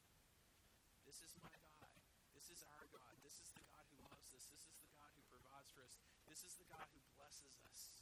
This 1.03 1.19
is 1.27 1.35
my 1.43 1.51
God. 1.59 1.91
This 2.39 2.55
is 2.55 2.63
our 2.63 2.87
God. 2.95 3.15
This 3.27 3.43
is 3.43 3.51
the 3.51 3.67
God 3.67 3.83
who 3.91 3.99
loves 4.07 4.31
us. 4.39 4.47
This 4.55 4.63
is 4.71 4.79
the 4.79 4.95
God 4.95 5.11
who 5.19 5.23
provides 5.27 5.75
for 5.75 5.83
us. 5.83 5.99
This 6.31 6.47
is 6.47 6.55
the 6.55 6.71
God 6.71 6.87
who 6.95 7.03
blesses 7.19 7.59
us. 7.67 7.99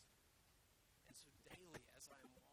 And 1.08 1.16
so 1.16 1.32
daily, 1.49 1.80
as 1.96 2.04
I 2.12 2.20
am 2.20 2.46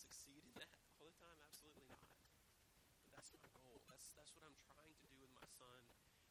succeed 0.00 0.40
in 0.48 0.52
that 0.56 0.72
all 0.96 1.12
the 1.12 1.16
time? 1.20 1.36
Absolutely 1.44 1.84
not. 1.92 2.00
But 3.04 3.12
that's 3.12 3.32
my 3.36 3.44
goal. 3.52 3.76
That's 3.84 4.08
that's 4.16 4.32
what 4.32 4.44
I'm 4.48 4.56
trying 4.56 4.88
to 4.96 5.06
do 5.12 5.18
with 5.20 5.32
my 5.36 5.44
son 5.60 5.82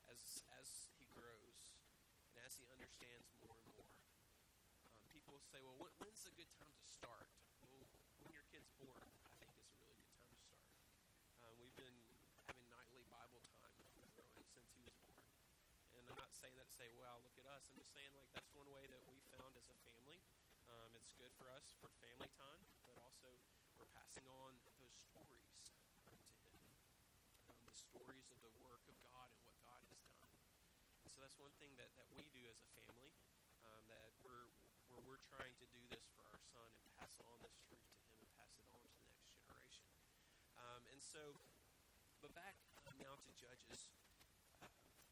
as 0.10 0.42
as 0.58 0.90
he 0.98 1.06
grows 1.14 1.70
and 2.34 2.42
as 2.42 2.58
he 2.58 2.66
understands 2.74 3.30
more 3.46 3.54
and 3.62 3.70
more. 3.78 3.94
Um, 4.90 4.98
people 5.14 5.38
say, 5.46 5.62
"Well, 5.62 5.78
when, 5.78 5.94
when's 6.02 6.26
a 6.26 6.34
good 6.34 6.50
time 6.58 6.74
to 6.74 6.88
start?" 6.90 7.30
Well, 7.70 7.86
when 8.26 8.34
your 8.34 8.46
kid's 8.50 8.74
born, 8.82 9.06
I 9.22 9.32
think 9.38 9.54
is 9.54 9.70
a 9.70 9.78
really 9.78 10.02
good 10.02 10.18
time 10.18 10.34
to 10.34 10.42
start. 10.42 10.74
Um, 11.46 11.54
we've 11.62 11.78
been 11.78 12.00
having 12.50 12.66
nightly 12.74 13.06
Bible 13.14 13.44
time 13.54 13.78
growing 14.18 14.46
since 14.50 14.74
he 14.74 14.82
was 14.82 14.98
born, 15.06 15.30
and 15.94 16.04
I'm 16.10 16.18
not 16.18 16.34
saying 16.34 16.58
that 16.58 16.68
to 16.70 16.76
say, 16.76 16.90
"Well, 16.98 17.22
look 17.22 17.38
at 17.38 17.46
us." 17.54 17.70
I'm 17.70 17.78
just 17.78 17.94
saying 17.94 18.10
like 18.18 18.30
that's 18.34 18.50
one 18.58 18.70
way 18.74 18.90
that 18.90 19.02
we 19.06 19.22
found 19.30 19.54
as 19.62 19.70
a 19.70 19.78
family. 19.86 20.20
Um, 20.70 20.90
it's 20.98 21.14
good 21.18 21.34
for 21.38 21.50
us 21.54 21.74
for 21.82 21.90
family 22.02 22.30
time, 22.38 22.62
passing 24.10 24.26
on 24.42 24.58
those 24.66 24.98
stories 24.98 25.70
to 25.70 25.78
him, 26.02 26.74
um, 27.46 27.62
the 27.62 27.78
stories 27.78 28.26
of 28.34 28.42
the 28.42 28.50
work 28.66 28.82
of 28.90 28.98
God 29.06 29.30
and 29.30 29.38
what 29.46 29.54
God 29.62 29.78
has 29.86 30.02
done. 30.18 30.34
And 31.06 31.14
so 31.14 31.22
that's 31.22 31.38
one 31.38 31.54
thing 31.62 31.70
that, 31.78 31.94
that 31.94 32.10
we 32.18 32.26
do 32.34 32.42
as 32.50 32.58
a 32.58 32.70
family, 32.74 33.14
um, 33.62 33.86
that 33.86 34.10
we're 34.26 34.50
where 34.90 34.98
we're 35.06 35.22
trying 35.30 35.54
to 35.62 35.68
do 35.70 35.86
this 35.94 36.10
for 36.18 36.26
our 36.26 36.42
son 36.42 36.74
and 36.82 36.90
pass 36.98 37.22
on 37.22 37.38
this 37.46 37.54
truth 37.70 37.86
to 37.86 38.02
him 38.02 38.18
and 38.18 38.30
pass 38.34 38.50
it 38.58 38.66
on 38.74 38.82
to 38.82 38.98
the 38.98 39.14
next 39.14 39.30
generation. 39.30 39.86
Um, 40.58 40.82
and 40.90 40.98
so, 40.98 41.38
but 42.26 42.34
back 42.34 42.58
uh, 42.82 42.98
now 42.98 43.14
to 43.14 43.30
Judges. 43.38 43.94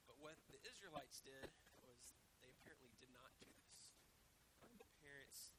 But 0.10 0.18
what 0.18 0.42
the 0.50 0.58
Israelites 0.66 1.22
did 1.22 1.54
was 1.86 2.18
they 2.42 2.50
apparently 2.50 2.89
did 2.98 3.13
not 3.13 3.30
do 3.38 3.46
this. 3.62 3.94
Um, 4.66 4.74
the 4.82 4.89
parents 5.06 5.54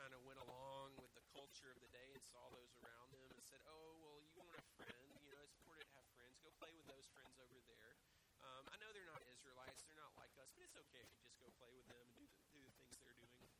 kind 0.00 0.16
of 0.16 0.24
went 0.24 0.40
along 0.40 0.96
with 0.96 1.12
the 1.12 1.20
culture 1.36 1.68
of 1.68 1.76
the 1.84 1.92
day 1.92 2.08
and 2.16 2.24
saw 2.24 2.48
those 2.48 2.72
around 2.80 3.12
them 3.12 3.20
and 3.28 3.44
said, 3.60 3.68
"Oh, 3.68 3.92
well, 4.00 4.16
you 4.24 4.32
want 4.40 4.56
a 4.56 4.64
friend? 4.80 5.04
You 5.20 5.36
know, 5.36 5.44
it's 5.44 5.52
important 5.60 5.84
to 5.92 6.00
have 6.00 6.08
friends. 6.16 6.40
Go 6.40 6.48
play 6.56 6.72
with 6.72 6.88
those 6.88 7.04
friends 7.12 7.36
over 7.36 7.60
there." 7.68 7.92
Um, 8.40 8.64
I 8.72 8.80
know 8.80 8.88
they're 8.96 9.12
not 9.12 9.20
Israelites; 9.28 9.84
they're 9.84 10.00
not 10.00 10.16
like 10.16 10.32
us, 10.40 10.48
but 10.56 10.64
it's 10.64 10.80
okay 10.88 11.04
if 11.04 11.12
you 11.12 11.20
just 11.20 11.36
go 11.36 11.52
play 11.60 11.68
with 11.76 11.84
them 11.92 12.00
and 12.00 12.16
do 12.16 12.24
the, 12.24 12.40
do 12.56 12.60
the 12.64 12.72
things 12.80 12.96
they're 12.96 13.20
doing. 13.20 13.52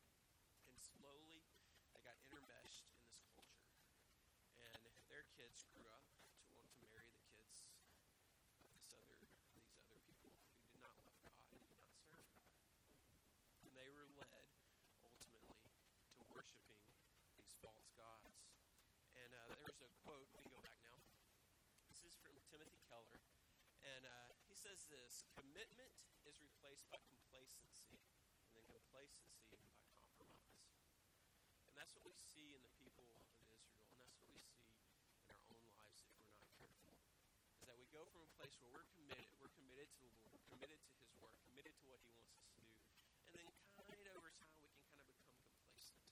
And 0.65 0.73
slowly, 0.81 1.45
they 1.93 2.01
got 2.01 2.17
intermeshed 2.25 2.89
in 2.89 2.97
this 3.05 3.21
culture, 3.29 3.77
and 4.57 4.81
their 5.05 5.29
kids 5.37 5.61
grew 5.69 5.85
up 5.93 6.01
to 6.49 6.49
want 6.57 6.73
to 6.81 6.85
marry 6.89 7.13
the 7.13 7.29
kids 7.29 7.61
of 8.57 8.65
this 8.73 8.89
other 8.97 9.21
these 9.53 9.69
other 9.85 10.01
people 10.09 10.33
who 10.49 10.57
did 10.65 10.81
not 10.81 10.97
love 11.05 11.21
God 11.21 11.45
and 11.53 11.61
did 11.61 11.77
not 11.77 11.93
serve 12.09 12.25
God, 12.41 12.57
and 13.61 13.69
they 13.77 13.89
were 13.93 14.09
led 14.17 14.49
ultimately 15.05 15.61
to 16.17 16.25
worshiping 16.33 16.81
these 17.37 17.53
false 17.61 17.93
gods. 17.93 18.33
And 19.13 19.29
uh, 19.37 19.45
there 19.53 19.61
was 19.69 19.77
a 19.85 19.89
quote. 20.01 20.25
We 20.33 20.41
can 20.41 20.49
go 20.49 20.61
back 20.65 20.81
now. 20.81 20.97
This 21.85 22.00
is 22.11 22.19
from 22.27 22.35
Timothy 22.51 22.79
Keller, 22.91 23.23
and 23.81 24.03
uh, 24.03 24.35
he 24.43 24.53
says 24.53 24.83
this: 24.91 25.23
"Commitment 25.33 25.95
is 26.27 26.43
replaced 26.43 26.91
by 26.91 26.99
complacency, 27.07 28.03
and 28.43 28.51
then 28.55 28.67
complacency 28.67 29.47
by 29.47 29.63
compromise." 29.95 30.67
And 31.67 31.73
that's 31.79 31.95
what 31.95 32.03
we 32.03 32.15
see 32.15 32.51
in 32.53 32.61
the 32.61 32.73
people 32.75 33.07
of 33.07 33.15
Israel, 33.15 33.55
and 33.87 33.95
that's 33.95 34.11
what 34.19 34.27
we 34.27 34.43
see 34.43 34.43
in 35.31 35.35
our 35.39 35.47
own 35.55 35.65
lives 35.79 36.03
if 36.03 36.11
we're 36.19 36.35
not 36.35 36.51
careful. 36.59 36.99
Is 37.63 37.67
that 37.71 37.79
we 37.79 37.87
go 37.95 38.03
from 38.11 38.27
a 38.27 38.31
place 38.35 38.59
where 38.59 38.71
we're 38.75 38.91
committed, 38.91 39.31
we're 39.39 39.53
committed 39.55 39.87
to 39.95 40.03
the 40.03 40.19
Lord, 40.27 40.43
committed 40.51 40.79
to 40.83 40.91
His 40.99 41.11
work, 41.23 41.35
committed 41.47 41.73
to 41.79 41.85
what 41.87 42.03
He 42.03 42.11
wants 42.11 42.35
us 42.35 42.47
to 42.51 42.59
do, 42.59 42.75
and 43.29 43.33
then 43.39 43.47
kind 43.79 43.87
of 43.87 43.95
over 44.19 44.31
time 44.35 44.55
we 44.59 44.67
can 44.67 44.83
kind 44.91 45.07
of 45.07 45.15
become 45.15 45.39
complacent. 45.47 46.03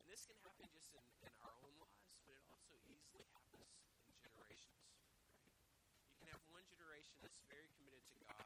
And 0.00 0.08
this 0.08 0.24
can 0.24 0.38
happen 0.42 0.64
just 0.72 0.88
in, 0.96 1.04
in 1.28 1.32
our 1.44 1.54
own 1.60 1.76
lives, 1.76 2.16
but 2.24 2.34
it 2.40 2.44
also 2.48 2.80
easily 2.88 3.28
happens 3.36 3.68
in 4.08 4.16
generations. 4.16 4.99
Can 6.20 6.28
have 6.36 6.44
one 6.52 6.68
generation 6.68 7.16
that's 7.24 7.40
very 7.48 7.64
committed 7.80 8.04
to 8.12 8.16
God 8.28 8.44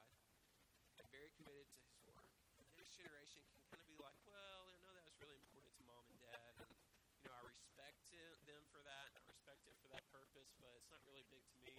and 1.03 1.07
very 1.11 1.35
committed 1.35 1.67
to 1.67 1.79
His 1.91 1.99
work. 2.07 2.23
The 2.71 2.79
next 2.79 2.95
generation 2.95 3.43
can 3.51 3.59
kind 3.67 3.83
of 3.83 3.89
be 3.91 3.99
like, 3.99 4.15
well, 4.31 4.71
I 4.71 4.79
know 4.79 4.95
that 4.95 5.03
was 5.03 5.19
really 5.19 5.35
important 5.43 5.75
to 5.75 5.83
mom 5.91 6.07
and 6.07 6.23
dad, 6.23 6.55
and 6.63 6.71
you 7.19 7.27
know 7.27 7.35
I 7.35 7.43
respect 7.43 7.99
them 8.15 8.63
for 8.71 8.79
that, 8.87 9.11
and 9.11 9.19
I 9.19 9.27
respect 9.27 9.67
it 9.67 9.75
for 9.83 9.91
that 9.91 10.07
purpose, 10.15 10.55
but 10.63 10.71
it's 10.79 10.87
not 10.93 11.03
really 11.03 11.27
big 11.33 11.43
to 11.43 11.59
me. 11.67 11.75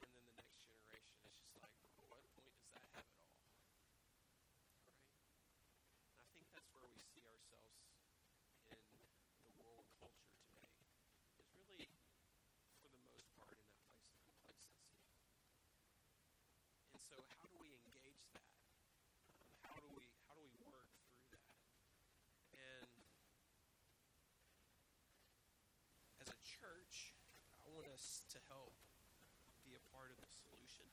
And 0.00 0.08
then 0.16 0.24
the 0.24 0.32
next 0.40 0.64
generation 0.64 1.20
is 1.28 1.36
just 1.52 1.60
like, 1.60 1.76
well, 1.92 2.08
what 2.08 2.24
point 2.32 2.56
does 2.56 2.72
that 2.72 2.88
have 2.96 3.04
at 3.04 3.20
all? 3.20 3.44
Right? 4.80 4.96
And 6.08 6.24
I 6.24 6.24
think 6.32 6.48
that's 6.48 6.72
where 6.72 6.88
we 6.88 6.96
see 7.12 7.20
ourselves 7.28 7.76
in 8.72 8.80
the 9.44 9.60
world 9.60 9.84
culture 10.00 10.32
today. 10.40 10.72
Is 11.36 11.50
really, 11.52 11.84
for 12.80 12.88
the 12.88 13.02
most 13.12 13.28
part, 13.36 13.58
in 13.58 13.68
that 13.68 14.38
place 14.46 14.62
of 14.62 14.72
complacency. 14.72 14.96
And 16.88 16.96
so, 17.08 17.16
how 17.32 17.48
do 17.48 17.56
we 17.64 17.72
engage 17.72 18.20
that? 18.36 18.44
How 19.64 19.80
do 19.80 19.88
we 19.96 20.04
how 20.28 20.36
do 20.36 20.44
we 20.44 20.52
work 20.68 20.92
through 21.24 21.40
that? 21.40 21.64
And 22.52 22.92
as 26.20 26.28
a 26.28 26.38
church, 26.44 27.16
I 27.64 27.72
want 27.72 27.88
us 27.88 28.28
to 28.36 28.38
help 28.52 28.76
be 29.64 29.72
a 29.72 29.82
part 29.88 30.12
of 30.12 30.20
the 30.20 30.28
solution, 30.28 30.84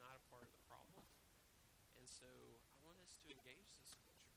not 0.00 0.16
a 0.16 0.24
part 0.32 0.48
of 0.48 0.52
the 0.56 0.64
problem. 0.64 1.04
And 2.00 2.08
so, 2.08 2.28
I 2.28 2.78
want 2.88 2.96
us 3.04 3.12
to 3.20 3.28
engage 3.28 3.68
this 3.76 3.92
culture, 4.00 4.32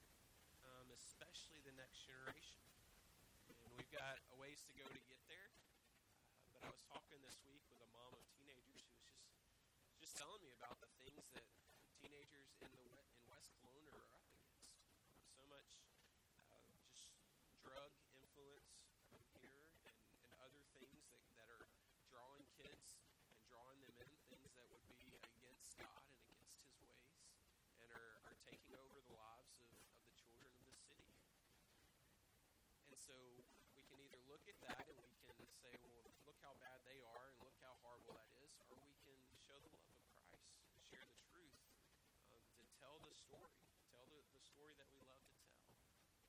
um, 0.68 0.92
especially 0.92 1.64
the 1.64 1.76
next 1.80 2.04
generation. 2.04 2.60
And 3.64 3.72
we've 3.80 3.94
got 3.96 4.20
a 4.32 4.36
ways 4.36 4.60
to 4.68 4.74
go 4.76 4.84
to 4.84 5.02
get 5.08 5.22
there. 5.32 5.56
Uh, 6.44 6.52
but 6.52 6.68
I 6.68 6.70
was 6.74 6.84
talking 6.84 7.24
this 7.24 7.40
week 7.48 7.64
with 7.72 7.80
a 7.80 7.90
mom 7.96 8.12
of 8.12 8.24
teenagers 8.36 8.82
who 8.82 8.92
was 9.00 9.08
just 9.08 9.22
just 10.12 10.20
telling 10.20 10.44
me 10.44 10.52
about 10.60 10.76
the 10.84 10.92
things 11.00 11.24
that 11.32 11.48
teenagers 12.04 12.52
in 12.60 12.68
the 12.76 12.84
in 13.16 13.24
West 13.32 13.48
Kelowna 13.64 13.96
are 13.96 14.12
up 14.12 14.28
against. 14.28 14.76
So 15.32 15.40
much 15.48 15.80
uh, 16.52 16.68
just 16.84 17.16
drug 17.64 17.96
influence 18.20 18.92
here 19.40 19.72
and, 19.88 19.96
and 20.28 20.36
other 20.44 20.60
things 20.76 21.00
that, 21.16 21.24
that 21.40 21.48
are 21.48 21.64
drawing 22.12 22.44
kids 22.60 23.00
and 23.24 23.40
drawing 23.48 23.80
them 23.88 23.96
in 24.04 24.12
things 24.28 24.52
that 24.60 24.68
would 24.68 24.84
be 24.92 25.16
against 25.16 25.80
God 25.80 26.04
and 26.04 26.20
against 26.28 26.60
His 26.60 26.76
ways 26.84 27.08
and 27.80 27.88
are, 27.96 28.20
are 28.28 28.36
taking 28.44 28.76
over 28.76 29.00
the 29.00 29.16
lives 29.16 29.56
of, 29.64 29.72
of 29.96 29.96
the 30.12 30.16
children 30.20 30.44
of 30.44 30.60
the 30.60 30.76
city. 30.92 31.08
And 32.92 33.00
so 33.00 33.16
we 33.80 33.88
can 33.88 33.96
either 34.04 34.20
look 34.28 34.44
at 34.44 34.60
that 34.68 34.92
and 34.92 35.00
we 35.24 35.32
can 35.40 35.48
say, 35.56 35.72
well, 35.88 36.04
look 36.28 36.36
how 36.44 36.52
bad 36.60 36.84
they 36.84 37.00
are 37.00 37.32
and 37.32 37.40
look 37.48 37.56
how 37.64 37.80
horrible 37.80 38.12
that 38.20 38.28
is, 38.44 38.52
or 38.60 38.76
we 38.76 38.92
can 39.08 39.16
show 39.48 39.56
the 39.64 39.72
love 39.72 39.88
of 39.92 40.04
Christ, 40.16 40.64
share 40.88 41.04
the 41.04 41.20
truth, 41.28 41.58
um, 42.30 42.40
to 42.56 42.64
tell 42.80 42.96
the 43.04 43.14
story, 43.32 43.64
tell 43.88 44.04
the, 44.12 44.20
the 44.36 44.44
story 44.44 44.76
that 44.76 44.92
we 44.92 45.00
love 45.08 45.24
to 45.24 45.36
tell, 45.56 45.64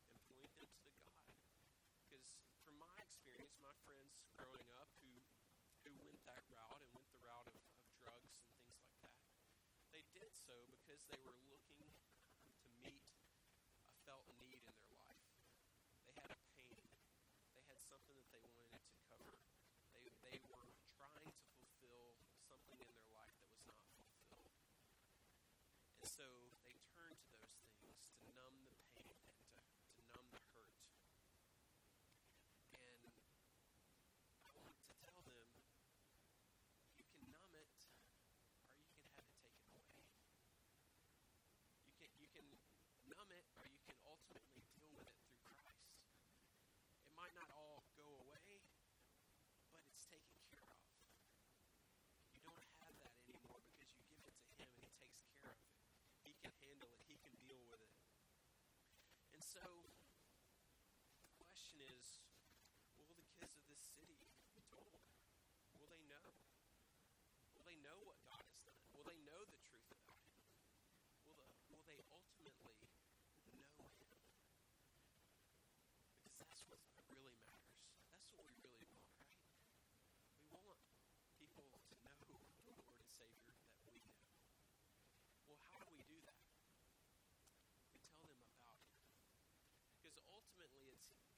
and 0.07 0.23
point 0.31 0.55
them 0.55 0.71
to 0.71 0.87
the 0.87 1.03
God. 1.03 1.35
Because 1.99 2.39
from 2.63 2.79
my 2.79 2.95
experience, 3.03 3.59
my 3.59 3.75
friends 3.83 4.23
growing 4.39 4.71
up 4.79 4.87
who 5.03 5.11
who 5.83 5.91
went 5.99 6.23
that 6.31 6.47
route 6.55 6.79
and 6.79 6.91
went 6.95 7.11
the 7.11 7.19
route 7.27 7.51
of, 7.51 7.59
of 7.59 7.91
drugs 7.99 8.39
and 8.39 8.47
things 8.55 8.71
like 8.79 8.95
that, 9.03 9.19
they 9.91 10.07
did 10.15 10.31
so 10.31 10.55
because 10.71 11.03
they 11.11 11.19
were 11.27 11.35
looking 11.51 11.83
to 11.83 12.51
meet 12.87 13.03
a 13.83 13.95
felt 14.07 14.31
need 14.39 14.63
in 14.63 14.71
their 14.79 14.95
life. 14.95 15.27
They 16.07 16.15
had 16.23 16.31
a 16.31 16.39
pain. 16.55 16.87
They 17.59 17.67
had 17.67 17.83
something 17.83 18.15
that 18.15 18.31
they 18.31 18.47
wanted 18.55 18.79
to 18.79 18.95
cover. 19.11 19.43
They, 19.99 20.07
they 20.23 20.39
were 20.47 20.71
trying 20.95 21.27
to 21.27 21.35
fulfill 21.59 22.15
something 22.47 22.79
in 22.79 22.95
their 22.95 23.11
life 23.11 23.35
that 23.43 23.51
was 23.51 23.67
not 23.67 23.91
fulfilled. 23.91 24.55
And 25.99 26.07
so 26.07 26.62
so 59.53 59.61
the 61.29 61.45
question 61.45 61.85
is 61.85 62.25
will 62.97 63.13
the 63.13 63.29
kids 63.37 63.53
of 63.61 63.69
this 63.69 63.85
city 63.85 64.17
be 64.57 64.65
told? 64.65 64.97
Will 65.77 65.93
they 65.93 66.01
know? 66.09 66.25
Will 67.53 67.69
they 67.69 67.77
know 67.85 68.01
what 68.09 68.17
God 68.25 68.41
has 68.41 68.65
done? 68.65 68.81
Will 68.97 69.05
they 69.05 69.21
know 69.29 69.45
the 69.53 69.61
truth 69.61 69.93
about 69.93 70.17
Him? 70.25 70.41
Will, 71.29 71.37
the, 71.37 71.45
will 71.69 71.85
they 71.85 72.01
ultimately 72.09 72.81
know 73.61 73.77
Him? 74.01 74.17
Because 76.25 76.41
that's 76.41 76.65
what 76.73 76.81
really 77.13 77.37
matters. 77.37 77.77
That's 78.09 78.33
what 78.33 78.49
we 78.49 78.57
really 78.65 78.89
want, 78.89 79.13
right? 79.21 79.37
We 80.41 80.49
want 80.65 80.81
people 81.37 81.69
to 81.69 81.95
know 82.09 82.25
the 82.25 82.73
Lord 82.73 82.89
and 82.89 83.05
Savior 83.05 83.62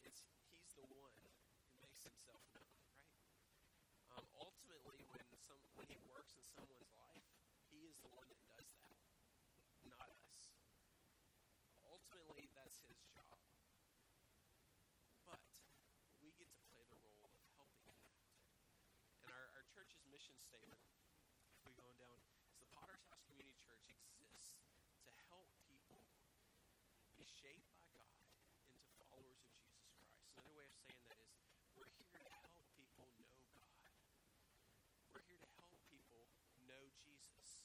It's 0.04 0.20
he's 0.52 0.68
the 0.76 0.84
one 1.00 1.16
who 1.16 1.32
makes 1.80 2.04
himself 2.04 2.44
known, 2.52 2.76
right? 2.84 3.16
Um, 4.12 4.26
ultimately, 4.36 5.00
when 5.08 5.24
some 5.48 5.60
when 5.80 5.88
he 5.88 5.96
works 6.12 6.36
in 6.36 6.44
someone's 6.44 6.92
life, 7.00 7.24
he 7.72 7.88
is 7.88 7.96
the 8.04 8.12
one 8.12 8.28
that 8.28 8.40
does 8.52 8.68
that, 8.84 9.00
not 9.88 10.12
us. 10.28 10.52
Ultimately, 11.88 12.52
that's 12.52 12.76
his 12.84 13.00
job. 13.16 13.40
But 15.24 15.40
we 16.20 16.36
get 16.36 16.52
to 16.52 16.62
play 16.76 16.84
the 16.92 17.00
role 17.16 17.32
of 17.32 17.44
helping 17.56 17.88
him. 17.96 18.12
And 19.24 19.32
our, 19.32 19.46
our 19.56 19.66
church's 19.72 20.04
mission 20.12 20.36
statement, 20.36 20.84
if 21.48 21.64
we 21.64 21.72
go 21.80 21.88
down, 21.96 22.20
is 22.44 22.60
the 22.60 22.68
Potter's 22.76 23.04
House 23.08 23.24
Community 23.24 23.56
Church 23.64 23.88
exists 23.88 24.60
to 25.08 25.10
help 25.32 25.48
people 25.64 26.04
be 27.16 27.24
shaped 27.24 27.73
saying 30.84 31.04
that 31.08 31.18
is 31.20 31.32
we're 31.76 31.88
here 31.96 32.12
to 32.12 32.22
help 32.44 32.52
people 32.76 33.08
know 33.16 33.40
God. 33.80 33.96
We're 35.16 35.24
here 35.24 35.40
to 35.40 35.50
help 35.56 35.72
people 35.88 36.28
know 36.68 36.82
Jesus. 37.00 37.64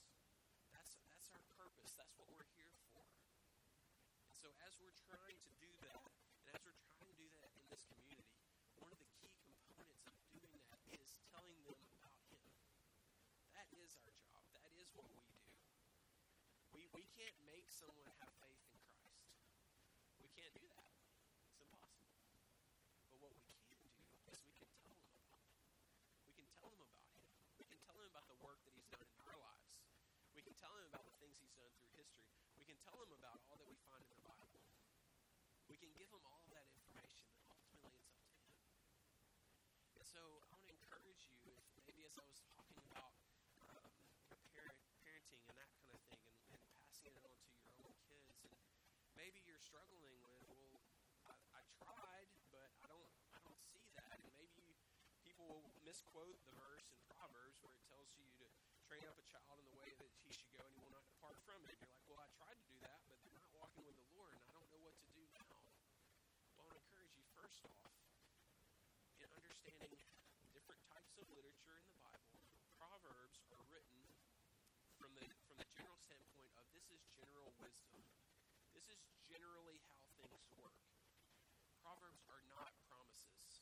That's 0.71 0.99
that's 1.11 1.27
our 1.35 1.43
purpose. 1.59 1.91
That's 1.99 2.15
what 2.15 2.31
we're 2.31 2.47
here 2.55 2.71
for. 2.95 3.03
And 4.27 4.35
so 4.35 4.47
as 4.63 4.79
we're 4.79 4.95
trying 5.11 5.39
to 5.43 5.51
do 5.59 5.71
that, 5.83 6.03
and 6.39 6.55
as 6.55 6.59
we're 6.63 6.79
trying 6.79 7.07
to 7.11 7.17
do 7.19 7.27
that 7.39 7.51
in 7.55 7.63
this 7.67 7.83
community, 7.91 8.39
one 8.79 8.91
of 8.95 8.99
the 9.03 9.09
key 9.19 9.35
components 9.43 10.03
of 10.07 10.15
doing 10.31 10.59
that 10.71 10.79
is 10.95 11.19
telling 11.29 11.59
them 11.67 11.79
about 11.99 12.19
Him. 12.31 12.43
That 13.55 13.67
is 13.75 13.99
our 13.99 14.11
job. 14.15 14.39
That 14.55 14.71
is 14.79 14.87
what 14.95 15.11
we 15.11 15.19
do. 15.27 15.43
We, 16.71 16.87
we 16.95 17.03
can't 17.19 17.35
make 17.43 17.67
someone 17.67 18.07
have 18.23 18.31
faith 18.39 18.63
in 18.71 18.79
Christ. 18.87 19.27
We 20.23 20.31
can't 20.31 20.53
do 20.55 20.63
that. 20.71 20.87
It's 21.51 21.59
impossible. 21.59 22.15
But 23.11 23.19
what 23.19 23.33
we 23.35 23.43
can 23.51 23.59
do 23.67 23.83
is 24.31 24.39
we 24.47 24.53
can 24.55 24.69
tell 24.79 24.95
them 24.95 25.11
about 25.19 25.43
Him. 25.43 25.67
We 26.23 26.33
can 26.39 26.47
tell 26.55 26.71
them 26.71 26.79
about 26.79 27.09
Him. 27.11 27.27
We 27.59 27.65
can 27.67 27.79
tell 27.83 27.97
them 27.99 28.07
about 28.07 28.27
the 28.31 28.39
work 28.39 28.63
that 28.63 28.73
He's 28.77 28.87
done 28.87 29.03
in 29.03 29.19
our 29.27 29.35
lives. 29.35 29.75
We 30.31 30.41
can 30.45 30.48
tell 30.59 30.75
them 30.75 30.91
about 30.91 31.07
the 31.07 31.15
things 31.23 31.39
He's 31.39 31.55
done 31.55 31.71
through 31.79 31.95
history. 31.95 32.27
We 32.59 32.67
can 32.67 32.75
tell 32.83 32.99
him 32.99 33.15
about 33.15 33.39
all 33.47 33.55
that 33.55 33.67
we 33.71 33.79
find 33.87 34.03
in 34.03 34.11
the 34.19 34.27
Bible. 34.27 34.59
We 35.71 35.79
can 35.79 35.91
give 35.95 36.11
them 36.11 36.19
all 36.27 36.43
of 36.43 36.51
that 36.51 36.67
information, 36.75 37.31
but 37.31 37.47
ultimately 37.47 37.95
it's 38.03 38.11
up 38.19 38.27
to 38.27 38.43
Him. 38.43 38.59
And 39.95 40.03
so 40.03 40.19
I 40.19 40.45
want 40.51 40.67
to 40.67 40.71
encourage 40.75 41.23
you, 41.31 41.39
if 41.47 41.63
maybe 41.87 42.03
as 42.03 42.15
I 42.19 42.25
was 42.27 42.43
talking 42.51 42.75
about 42.91 43.15
um, 43.71 43.87
parent, 44.51 44.75
parenting 44.99 45.39
and 45.47 45.55
that 45.55 45.71
kind 45.79 45.95
of 45.95 46.03
thing, 46.11 46.27
and, 46.27 46.35
and 46.51 46.63
passing 46.83 47.15
it 47.15 47.23
on 47.23 47.39
to 47.39 47.55
your 47.63 47.79
own 47.87 47.95
kids, 48.03 48.35
and 48.43 48.51
maybe 49.15 49.39
you're 49.47 49.61
struggling 49.63 50.19
with, 50.19 50.43
well, 50.51 50.75
I, 51.23 51.35
I 51.55 51.63
tried, 51.79 52.27
but 52.51 52.67
I 52.83 52.87
don't, 52.91 53.11
I 53.31 53.39
don't 53.47 53.61
see 53.63 53.85
that, 53.95 54.19
and 54.19 54.31
maybe 54.35 54.75
people 55.23 55.47
will 55.47 55.63
misquote 55.87 56.35
the 56.43 56.55
verse 56.59 56.91
in 56.91 56.99
Proverbs 57.07 57.61
where 57.63 57.71
it 57.77 57.83
tells 57.87 58.11
you 58.17 58.25
to 58.41 58.45
train 58.89 59.05
up 59.05 59.13
a 59.21 59.25
child 59.29 59.61
in 59.61 59.69
the 59.69 59.77
way 59.77 59.93
that 60.01 60.09
he 60.25 60.33
should 60.33 60.49
go, 60.49 60.65
and 60.65 60.73
he 60.73 60.81
will 60.81 60.97
not 60.97 61.05
depart 61.05 61.37
from 61.45 61.61
it. 61.69 61.77
And 61.77 61.85
you're 61.85 61.93
like, 61.93 62.09
well, 62.09 62.21
I 62.25 62.29
tried 62.41 62.57
to 62.57 62.65
do 62.65 62.77
that, 62.81 63.05
but 63.05 63.21
they're 63.21 63.37
not 63.37 63.53
walking 63.53 63.85
with 63.85 63.93
the 64.01 64.07
Lord, 64.17 64.33
and 64.33 64.41
I 64.41 64.49
don't 64.57 64.65
know 64.73 64.81
what 64.81 64.97
to 64.97 65.07
do 65.13 65.21
now. 65.37 65.45
Well, 66.57 66.65
I 66.65 66.73
want 66.73 66.73
to 66.73 66.81
encourage 66.89 67.13
you 67.13 67.25
first 67.37 67.61
off 67.69 67.93
in 69.21 69.58
understanding 69.69 70.01
different 70.49 70.81
types 70.89 71.13
of 71.21 71.29
literature 71.29 71.77
in 71.77 71.85
the 71.93 72.01
Bible. 72.01 72.41
Proverbs 72.81 73.45
are 73.53 73.61
written 73.69 74.01
from 74.97 75.13
the 75.13 75.29
from 75.45 75.61
the 75.61 75.69
general 75.69 76.01
standpoint 76.01 76.49
of 76.57 76.65
this 76.73 76.89
is 76.89 77.05
general 77.13 77.53
wisdom. 77.61 78.01
This 78.73 78.89
is 78.89 78.97
generally 79.29 79.77
how 79.85 80.01
things 80.17 80.41
work. 80.57 80.73
Proverbs 81.85 82.25
are 82.33 82.41
not 82.49 82.73
promises. 82.89 83.61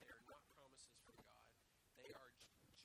They 0.00 0.08
are 0.08 0.24
not 0.32 0.40
promises 0.56 0.96
from 1.04 1.20
God. 1.20 1.44
They 2.00 2.08
are 2.16 2.32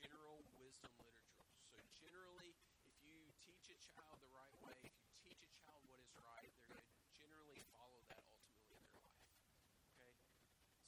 general 0.03 0.43
wisdom 0.59 0.91
literature. 0.99 1.47
So 1.71 1.79
generally, 1.95 2.59
if 2.83 2.95
you 3.07 3.23
teach 3.39 3.71
a 3.71 3.77
child 3.87 4.19
the 4.19 4.35
right 4.35 4.57
way, 4.59 4.75
if 4.83 4.91
you 4.99 5.15
teach 5.31 5.47
a 5.47 5.51
child 5.63 5.79
what 5.87 6.03
is 6.03 6.11
right, 6.19 6.51
they're 6.59 6.75
going 6.75 6.83
to 6.83 7.07
generally 7.15 7.63
follow 7.71 8.03
that 8.11 8.19
ultimately 8.27 8.83
in 8.83 8.91
their 8.91 9.07
life. 9.15 9.31
Okay? 9.95 10.11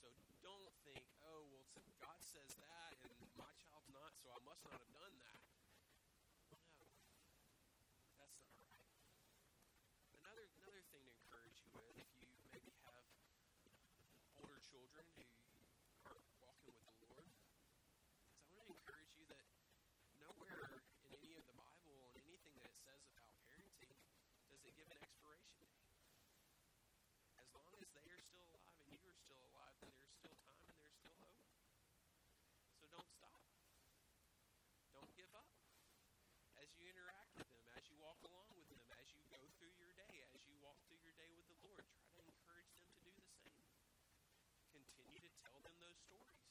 So 0.04 0.12
don't 0.42 0.74
think, 0.82 1.06
oh, 1.22 1.46
well, 1.54 1.66
so 1.70 1.86
God 2.02 2.18
says 2.26 2.58
that, 2.58 2.98
and 3.06 3.14
my 3.38 3.54
child's 3.62 3.90
not, 3.94 4.18
so 4.18 4.34
I 4.34 4.41
must 4.52 4.68
not 4.68 4.84
have 4.84 4.92
done 4.92 5.16
that. 5.24 5.40
No, 8.04 8.20
that's 8.20 8.36
not 8.36 8.52
right. 8.68 8.84
Another 10.12 10.44
another 10.60 10.84
thing 10.92 11.08
to 11.08 11.16
encourage 11.24 11.56
you 11.64 11.72
with, 11.72 11.96
if 11.96 12.12
you 12.20 12.28
maybe 12.52 12.76
have 12.84 13.08
older 14.44 14.60
children 14.60 15.08
who 15.16 15.24
aren't 16.04 16.28
walking 16.44 16.76
with 16.84 16.84
the 16.84 17.08
Lord, 17.16 17.32
is 17.32 18.52
I 18.52 18.60
want 18.60 18.68
to 18.68 18.76
encourage 18.76 19.16
you 19.16 19.24
that 19.32 19.48
nowhere 20.20 20.84
in 21.08 21.16
any 21.16 21.32
of 21.40 21.48
the 21.48 21.56
Bible 21.56 22.12
and 22.12 22.20
anything 22.28 22.52
that 22.60 22.76
it 22.76 22.80
says 22.84 23.00
about 23.08 23.32
parenting 23.48 23.96
does 24.52 24.60
it 24.68 24.76
give 24.76 24.92
an 24.92 25.00
expiration 25.00 25.64
date. 25.64 25.80
As 27.40 27.48
long 27.56 27.72
as 27.80 27.88
they 27.96 28.04
are 28.04 28.20
still 28.20 28.44
alive 28.52 28.84
and 28.84 29.00
you 29.00 29.00
are 29.08 29.16
still 29.16 29.40
alive, 29.48 29.80
then 29.80 29.96
there's 29.96 30.12
still 30.20 30.36
time 30.44 30.68
and 30.68 30.76
there's 30.84 31.00
still 31.00 31.16
hope. 31.24 31.40
So 32.84 32.92
don't 32.92 33.08
stop. 33.16 33.40
Don't 34.92 35.14
give 35.16 35.32
up. 35.36 35.48
As 36.60 36.71
you 36.82 36.90
interact 36.90 37.30
with 37.38 37.46
them, 37.54 37.62
as 37.78 37.86
you 37.86 37.94
walk 38.02 38.18
along 38.26 38.50
with 38.58 38.66
them, 38.74 38.82
as 38.98 39.06
you 39.14 39.22
go 39.30 39.38
through 39.62 39.70
your 39.78 39.94
day, 39.94 40.26
as 40.34 40.42
you 40.50 40.58
walk 40.66 40.82
through 40.90 40.98
your 41.06 41.14
day 41.14 41.30
with 41.38 41.46
the 41.46 41.60
Lord, 41.62 41.86
try 41.86 42.10
to 42.18 42.26
encourage 42.26 42.74
them 42.74 42.90
to 42.90 42.98
do 43.06 43.14
the 43.14 43.22
same. 43.22 43.62
Continue 44.74 45.22
to 45.22 45.32
tell 45.46 45.62
them 45.62 45.78
those 45.78 46.02
stories. 46.02 46.42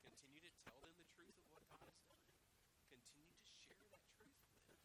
Continue 0.00 0.40
to 0.48 0.52
tell 0.64 0.80
them 0.80 0.96
the 0.96 1.04
truth 1.12 1.36
of 1.36 1.44
what 1.52 1.68
God 1.68 1.84
has 1.92 2.00
done. 2.08 2.24
Continue 2.88 3.28
to 3.28 3.44
share 3.44 3.84
that 3.92 4.00
truth 4.16 4.32
with 4.48 4.56
them. 4.72 4.80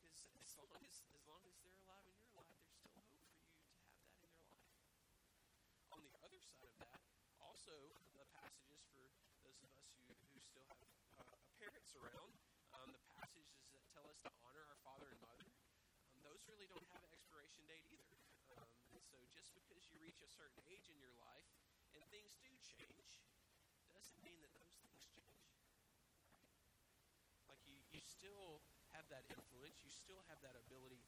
Because 0.00 0.24
as 0.40 0.56
long 0.56 0.72
as 0.88 1.04
as 1.12 1.22
long 1.28 1.44
as 1.44 1.52
they're 1.60 1.76
alive 1.84 2.08
and 2.08 2.16
you're 2.16 2.32
alive, 2.32 2.56
there's 2.56 2.80
still 2.80 3.20
hope 3.20 3.36
for 3.36 3.52
you 3.52 3.52
to 3.52 3.68
have 3.68 3.84
that 3.84 4.08
in 4.16 4.32
their 4.32 4.48
life. 4.48 4.72
On 5.92 6.00
the 6.00 6.16
other 6.24 6.40
side 6.40 6.64
of 6.64 6.72
that, 6.80 7.04
also 7.36 7.76
the 8.16 8.24
passages 8.32 8.80
for 8.96 9.04
those 9.44 9.60
of 9.60 9.68
us 9.76 9.92
who, 10.08 10.16
who 10.32 10.40
still 10.40 10.64
have 10.72 10.88
uh, 11.20 11.36
parents 11.60 11.92
around, 12.00 12.32
um, 12.72 12.88
the 12.92 13.04
passages 13.12 13.68
that 13.72 13.84
tell 13.92 14.06
us 14.08 14.11
to 14.26 14.30
honor 14.46 14.62
our 14.70 14.78
father 14.86 15.10
and 15.10 15.20
mother, 15.22 15.50
um, 16.06 16.18
those 16.22 16.42
really 16.46 16.66
don't 16.70 16.86
have 16.94 17.02
an 17.02 17.12
expiration 17.14 17.62
date 17.66 17.86
either. 17.90 18.14
Um, 18.54 18.70
so 19.02 19.18
just 19.34 19.50
because 19.54 19.82
you 19.90 19.98
reach 19.98 20.22
a 20.22 20.30
certain 20.30 20.62
age 20.70 20.86
in 20.86 20.98
your 21.02 21.14
life 21.18 21.48
and 21.94 22.02
things 22.14 22.38
do 22.42 22.50
change, 22.62 23.22
doesn't 23.92 24.20
mean 24.22 24.38
that 24.46 24.52
those 24.54 24.74
things 24.78 25.02
change. 25.02 25.42
Like 27.50 27.62
you, 27.66 27.78
you 27.90 28.00
still 28.02 28.62
have 28.94 29.06
that 29.10 29.26
influence, 29.26 29.82
you 29.82 29.90
still 29.90 30.22
have 30.30 30.38
that 30.46 30.54
ability 30.54 31.02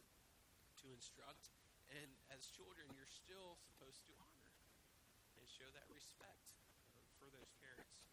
to 0.83 0.93
instruct, 0.93 1.55
and 1.95 2.11
as 2.35 2.51
children, 2.51 2.91
you're 2.99 3.09
still 3.09 3.57
supposed 3.63 4.03
to 4.11 4.13
honor 4.19 4.53
and 5.39 5.45
show 5.47 5.69
that 5.77 5.87
respect 5.93 6.57
um, 6.91 7.05
for 7.21 7.29
those 7.31 7.53
parents. 7.63 8.11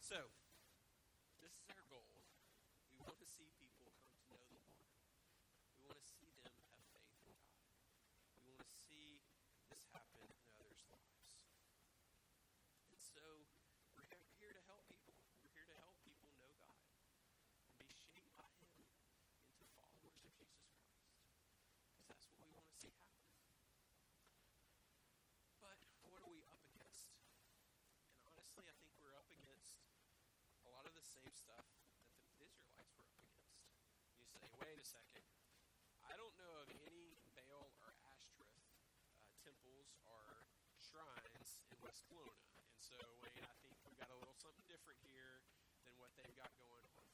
So, 0.00 0.30
this 1.42 1.56
is 1.60 1.66
our 1.70 1.84
goal. 1.90 2.08
We 2.90 2.98
want 3.04 3.18
to 3.20 3.28
see 3.28 3.50
people 3.60 3.92
come 4.02 4.14
to 4.16 4.24
know 4.30 4.40
the 4.42 4.58
Lord. 4.66 4.88
We 5.78 5.84
want 5.86 6.00
to 6.00 6.08
see 6.08 6.30
them 6.32 6.50
have 6.72 6.82
faith 6.90 7.12
in 7.26 7.36
God. 7.38 7.70
We 8.38 8.42
want 8.48 8.64
to 8.64 8.70
see 8.86 9.20
this 9.70 9.82
happen 9.92 10.24
in 10.24 10.40
others' 10.56 10.82
lives. 10.88 11.28
And 12.94 13.00
so, 13.02 13.24
we're 13.94 14.08
he- 14.08 14.30
here 14.40 14.54
to 14.54 14.62
help 14.70 14.86
people. 14.88 15.14
We're 15.42 15.52
here 15.54 15.68
to 15.70 15.76
help 15.82 15.98
people 16.06 16.30
know 16.38 16.54
God 16.62 16.86
and 17.78 17.86
be 17.90 17.98
shaped 17.98 18.32
by 18.38 18.48
Him 18.62 18.72
into 19.50 19.66
followers 19.76 20.16
of 20.22 20.32
Jesus 20.38 20.62
Christ. 20.70 21.12
Because 21.92 22.06
that's 22.08 22.24
what 22.30 22.38
we 22.40 22.50
want 22.54 22.70
to 22.70 22.76
see 22.78 22.94
happen. 22.96 23.26
But 25.60 25.78
what 26.08 26.22
are 26.22 26.30
we 26.30 26.40
up 26.46 26.62
against? 26.70 27.10
And 28.06 28.22
honestly, 28.22 28.64
I 28.64 28.74
think 28.80 28.94
we're 29.02 29.16
up 29.18 29.28
against 29.34 29.82
a 30.64 30.68
lot 30.72 30.86
of 30.86 30.94
the 30.95 30.95
same 31.06 31.30
stuff 31.30 31.66
that 32.18 32.26
the 32.34 32.42
Israelites 32.42 32.90
were 32.98 33.06
up 33.06 33.18
against. 33.22 33.62
You 34.18 34.26
say, 34.26 34.46
wait 34.58 34.76
a 34.76 34.86
second. 34.86 35.22
I 36.02 36.14
don't 36.18 36.34
know 36.38 36.54
of 36.62 36.68
any 36.86 37.14
Baal 37.34 37.70
or 37.82 37.94
Ashtoreth 38.10 38.58
uh, 39.18 39.30
temples 39.42 39.94
or 40.06 40.50
shrines 40.78 41.62
in 41.70 41.76
West 41.82 42.06
Kelowna. 42.10 42.46
And 42.74 42.82
so, 42.82 42.98
wait, 43.22 43.42
I 43.42 43.54
think 43.62 43.74
we've 43.86 43.98
got 43.98 44.10
a 44.10 44.18
little 44.18 44.38
something 44.38 44.66
different 44.66 44.98
here 45.06 45.42
than 45.86 45.94
what 45.98 46.10
they've 46.18 46.36
got 46.38 46.50
going 46.58 46.86
on. 46.98 47.06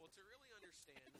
Well, 0.00 0.12
to 0.14 0.22
really 0.24 0.48
understand 0.54 1.12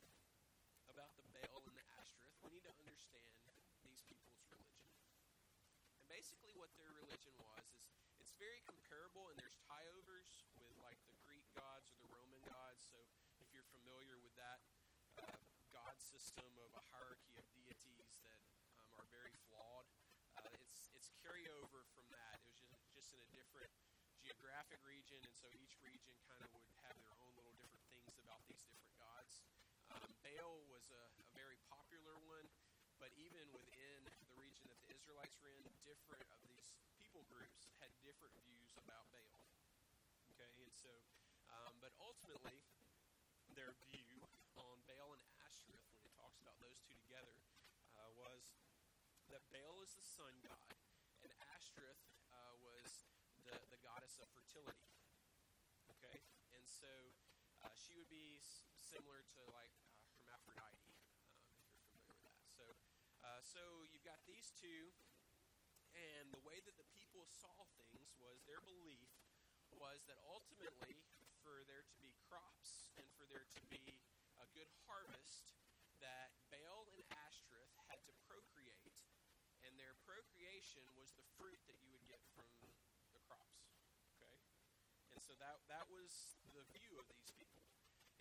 about 0.88 1.12
the 1.21 1.27
Baal 1.35 1.61
and 1.68 1.77
the 1.77 1.87
Ashtoreth, 2.01 2.37
we 2.47 2.57
need 2.57 2.64
to 2.64 2.75
understand 2.81 3.37
these 3.85 4.01
people's 4.07 4.40
religion. 4.49 4.88
And 5.99 6.07
basically, 6.09 6.55
what 6.57 6.73
their 6.81 6.92
religion 6.97 7.35
was 7.42 7.66
is 7.77 7.85
it's 8.18 8.35
very 8.37 8.61
comparable, 8.66 9.31
and 9.33 9.37
there's 9.40 9.59
tie-overs 9.66 10.47
with 10.61 10.75
like 10.85 10.99
the 11.09 11.16
Greek 11.25 11.47
gods 11.57 11.88
or 11.90 11.97
the 12.03 12.11
Roman 12.12 12.42
gods. 12.44 12.85
So, 12.87 12.99
if 13.40 13.49
you're 13.55 13.66
familiar 13.88 14.20
with 14.20 14.37
that 14.37 14.61
uh, 15.16 15.33
god 15.72 15.96
system 15.96 16.44
of 16.61 16.68
a 16.77 16.85
hierarchy 16.92 17.40
of 17.40 17.46
deities 17.57 18.20
that 18.20 18.37
um, 18.77 18.92
are 19.01 19.09
very 19.09 19.33
flawed, 19.48 19.88
uh, 20.37 20.44
it's 20.61 20.92
it's 20.92 21.09
carryover 21.24 21.88
from 21.96 22.05
that. 22.12 22.37
It 22.44 22.53
was 22.53 22.61
just 22.68 22.85
just 22.92 23.16
in 23.16 23.20
a 23.24 23.31
different 23.33 23.72
geographic 24.20 24.85
region, 24.85 25.16
and 25.24 25.33
so 25.33 25.48
each 25.57 25.81
region 25.81 26.12
kind 26.29 26.44
of 26.44 26.53
would 26.68 26.77
have 26.85 27.01
their 27.01 27.16
own 27.16 27.33
little 27.33 27.57
different 27.57 27.81
things 27.88 28.12
about 28.20 28.44
these 28.44 28.61
different 28.68 28.92
gods. 29.01 29.40
Um, 29.88 30.12
Baal 30.20 30.68
was 30.68 30.92
a, 30.92 31.03
a 31.09 31.24
very 31.33 31.57
popular 31.72 32.20
one, 32.29 32.44
but 33.01 33.09
even 33.16 33.48
within 33.57 34.05
the 34.29 34.37
region 34.37 34.68
that 34.68 34.77
the 34.85 34.92
Israelites 34.92 35.40
were 35.40 35.48
in, 35.48 35.64
different 35.88 36.29
of 36.29 36.44
these 36.44 36.77
people 36.92 37.24
groups 37.33 37.72
had 37.81 37.88
different 38.05 38.37
views 38.44 38.68
about 38.85 39.09
Baal. 39.16 39.48
Okay, 40.37 40.53
and 40.61 40.77
so, 40.77 40.92
um, 41.48 41.72
but 41.81 41.96
ultimately, 41.96 42.67
their 43.59 43.75
view 43.90 44.23
on 44.55 44.79
Baal 44.87 45.18
and 45.18 45.25
Ashtoreth, 45.42 45.83
when 45.99 46.07
it 46.07 46.14
talks 46.14 46.38
about 46.38 46.55
those 46.62 46.79
two 46.87 46.94
together, 47.03 47.35
uh, 47.99 48.07
was 48.14 48.55
that 49.35 49.42
Baal 49.51 49.83
is 49.83 49.90
the 49.99 50.07
sun 50.07 50.31
god, 50.47 50.79
and 51.27 51.35
Ashtoreth 51.59 51.99
uh, 52.31 52.55
was 52.62 52.87
the, 53.42 53.59
the 53.75 53.83
goddess 53.83 54.14
of 54.23 54.31
fertility. 54.31 54.87
Okay, 55.90 56.23
and 56.55 56.62
so 56.71 56.87
uh, 57.66 57.75
she 57.75 57.99
would 57.99 58.07
be 58.07 58.38
s- 58.38 58.62
similar 58.79 59.27
to 59.35 59.42
like 59.51 59.75
uh, 59.90 60.07
Hermaphrodite, 60.23 60.79
um, 61.51 61.59
if 61.59 61.66
you're 61.66 61.83
familiar 61.83 62.14
with 62.14 62.23
that. 62.31 62.38
So, 62.55 62.62
uh, 63.27 63.42
so 63.42 63.83
you've 63.90 64.07
got 64.07 64.23
these 64.23 64.55
two, 64.55 64.94
and 65.99 66.31
the 66.31 66.47
way 66.47 66.62
that 66.62 66.79
the 66.79 66.87
people 66.94 67.27
saw 67.27 67.66
things 67.75 68.14
was 68.23 68.38
their 68.47 68.62
belief 68.62 69.11
was 69.75 70.07
that 70.07 70.23
ultimately, 70.31 71.03
for 71.42 71.66
there 71.66 71.83
to 71.83 71.99
be 71.99 72.17
and 72.99 73.07
for 73.15 73.25
there 73.31 73.47
to 73.47 73.63
be 73.71 74.03
a 74.43 74.47
good 74.53 74.69
harvest, 74.91 75.55
that 76.03 76.35
Baal 76.51 76.91
and 76.91 77.03
Ashtoreth 77.27 77.71
had 77.87 78.03
to 78.11 78.13
procreate, 78.27 78.99
and 79.63 79.73
their 79.79 79.95
procreation 80.03 80.83
was 80.99 81.15
the 81.15 81.27
fruit 81.39 81.59
that 81.71 81.79
you 81.79 81.95
would 81.95 82.03
get 82.11 82.19
from 82.35 82.47
the 83.15 83.23
crops. 83.31 83.79
Okay, 84.19 84.35
and 85.15 85.23
so 85.23 85.39
that 85.39 85.63
that 85.71 85.87
was 85.87 86.39
the 86.51 86.67
view 86.75 86.99
of 86.99 87.07
these 87.15 87.31
people, 87.39 87.63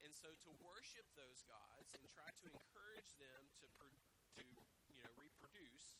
and 0.06 0.13
so 0.13 0.30
to 0.46 0.50
worship 0.62 1.10
those 1.18 1.42
gods 1.50 1.98
and 1.98 2.06
try 2.13 2.30
to 2.30 2.46
encourage 2.54 3.18
them 3.18 3.42
to 3.62 3.68
to 4.38 4.42
you 4.94 5.02
know 5.02 5.13
reproduce, 5.18 5.98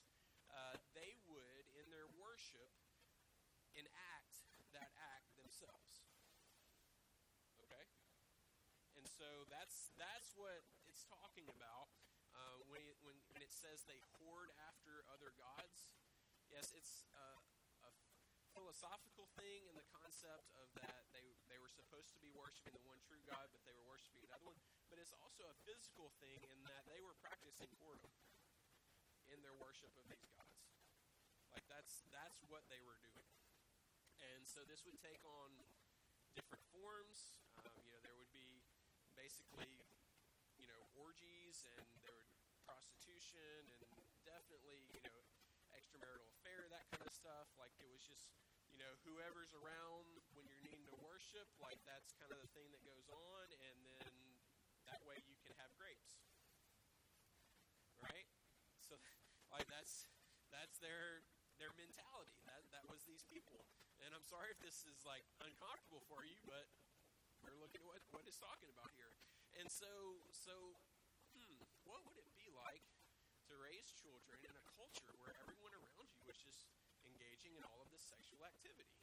uh, 0.54 0.78
they 0.94 1.18
would 1.26 1.66
in 1.82 1.90
their 1.90 2.06
worship 2.22 2.70
enact 3.74 4.46
that 4.74 4.90
act 4.98 5.34
themselves. 5.38 6.06
Okay? 7.66 7.86
And 8.98 9.07
so 9.18 9.26
that's 9.50 9.90
that's 9.98 10.38
what 10.38 10.62
it's 10.86 11.02
talking 11.10 11.50
about 11.50 11.90
uh, 12.38 12.62
when, 12.70 12.86
it, 12.86 12.94
when 13.02 13.18
when 13.34 13.42
it 13.42 13.50
says 13.50 13.82
they 13.90 13.98
whored 14.22 14.54
after 14.70 15.02
other 15.10 15.34
gods. 15.34 15.90
Yes, 16.54 16.70
it's 16.78 17.10
uh, 17.18 17.42
a 17.82 17.92
philosophical 18.54 19.26
thing 19.42 19.66
in 19.66 19.74
the 19.74 19.88
concept 19.90 20.54
of 20.62 20.70
that 20.78 21.10
they 21.18 21.34
they 21.50 21.58
were 21.58 21.74
supposed 21.74 22.14
to 22.14 22.22
be 22.22 22.30
worshiping 22.38 22.78
the 22.78 22.86
one 22.86 23.02
true 23.10 23.20
God, 23.26 23.50
but 23.50 23.66
they 23.66 23.74
were 23.74 23.90
worshiping 23.90 24.22
another 24.30 24.54
one. 24.54 24.62
But 24.94 25.02
it's 25.02 25.18
also 25.18 25.50
a 25.50 25.58
physical 25.66 26.14
thing 26.22 26.38
in 26.54 26.62
that 26.70 26.86
they 26.86 27.02
were 27.02 27.18
practicing 27.18 27.74
whoredom 27.82 28.14
in 29.34 29.42
their 29.42 29.58
worship 29.58 29.90
of 29.98 30.06
these 30.14 30.30
gods. 30.30 30.62
Like 31.50 31.66
that's 31.66 32.06
that's 32.14 32.38
what 32.54 32.70
they 32.70 32.86
were 32.86 33.02
doing. 33.02 33.34
And 34.22 34.46
so 34.46 34.62
this 34.70 34.86
would 34.86 35.02
take 35.02 35.26
on 35.26 35.50
different 36.38 36.62
forms. 36.70 37.42
Um, 37.66 37.74
you 37.82 37.90
know, 37.90 38.02
there 38.06 38.14
would 38.14 38.30
be 38.30 38.62
basically, 39.18 39.82
you 40.62 40.70
know, 40.70 40.82
orgies 40.94 41.66
and 41.66 41.82
there 42.06 42.14
would 42.14 42.30
prostitution 42.64 43.66
and 43.74 43.84
definitely, 44.22 44.86
you 44.94 45.02
know, 45.10 45.20
extramarital 45.74 46.30
affair, 46.40 46.70
that 46.70 46.86
kind 46.94 47.04
of 47.04 47.12
stuff. 47.12 47.50
Like 47.58 47.74
it 47.82 47.90
was 47.90 48.06
just, 48.06 48.30
you 48.70 48.78
know, 48.78 48.94
whoever's 49.04 49.52
around 49.58 50.06
when 50.38 50.46
you're 50.46 50.62
needing 50.62 50.86
to 50.94 50.96
worship, 51.02 51.50
like 51.58 51.82
that's 51.90 52.14
kind 52.22 52.30
of 52.30 52.38
the 52.38 52.52
thing 52.54 52.70
that 52.70 52.84
goes 52.86 53.10
on, 53.10 53.46
and 53.50 53.78
then 53.84 54.14
that 54.86 55.02
way 55.04 55.18
you 55.26 55.36
can 55.42 55.52
have 55.58 55.74
grapes, 55.76 56.22
right? 58.00 58.30
So, 58.80 58.96
like 59.52 59.68
that's 59.68 60.08
that's 60.54 60.78
their 60.80 61.26
their 61.58 61.74
mentality. 61.76 62.38
That 62.46 62.64
that 62.72 62.86
was 62.88 63.04
these 63.04 63.26
people. 63.28 63.66
And 64.06 64.14
I'm 64.14 64.24
sorry 64.30 64.54
if 64.54 64.62
this 64.62 64.86
is 64.86 65.02
like 65.04 65.26
uncomfortable 65.42 66.06
for 66.06 66.22
you, 66.24 66.38
but 66.46 66.70
we're 67.42 67.58
looking 67.58 67.82
at 67.82 67.88
what, 67.90 68.02
what 68.14 68.24
it's. 68.30 68.47
And 69.68 69.76
so 69.76 70.24
so 70.32 70.56
hmm, 71.36 71.60
what 71.84 72.00
would 72.08 72.16
it 72.16 72.32
be 72.40 72.48
like 72.56 72.88
to 73.52 73.54
raise 73.60 73.92
children 74.00 74.40
in 74.40 74.56
a 74.56 74.64
culture 74.80 75.12
where 75.20 75.36
everyone 75.44 75.76
around 75.76 76.08
you 76.16 76.24
was 76.24 76.40
just 76.40 76.72
engaging 77.04 77.52
in 77.52 77.68
all 77.68 77.84
of 77.84 77.92
this 77.92 78.00
sexual 78.00 78.48
activity? 78.48 78.96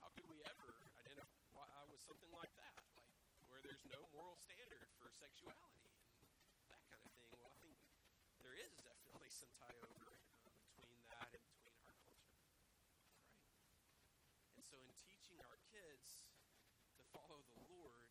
How 0.00 0.08
could 0.16 0.24
we 0.32 0.40
ever 0.48 0.72
identify 1.04 1.68
with 1.92 2.00
something 2.00 2.32
like 2.32 2.48
that? 2.64 2.80
Like 2.96 3.04
where 3.52 3.60
there's 3.60 3.84
no 3.92 4.00
moral 4.16 4.40
standard 4.40 4.88
for 4.96 5.12
sexuality 5.12 5.84
and 5.84 6.72
that 6.72 6.80
kind 6.88 7.04
of 7.04 7.12
thing. 7.12 7.28
Well, 7.36 7.52
I 7.52 7.52
think 7.60 7.76
there 8.40 8.56
is 8.56 8.72
definitely 8.80 9.28
some 9.28 9.52
tie 9.60 9.76
over 9.84 10.16
uh, 10.48 10.56
between 10.80 10.96
that 11.12 11.28
and 11.28 11.44
between 11.44 11.76
our 11.84 12.00
culture, 12.08 12.40
right? 12.40 13.84
And 14.56 14.64
so, 14.64 14.80
in 14.80 14.88
teaching 14.96 15.36
our 15.44 15.60
kids 15.68 16.24
to 16.96 17.04
follow 17.12 17.44
the 17.52 17.60
Lord, 17.68 18.08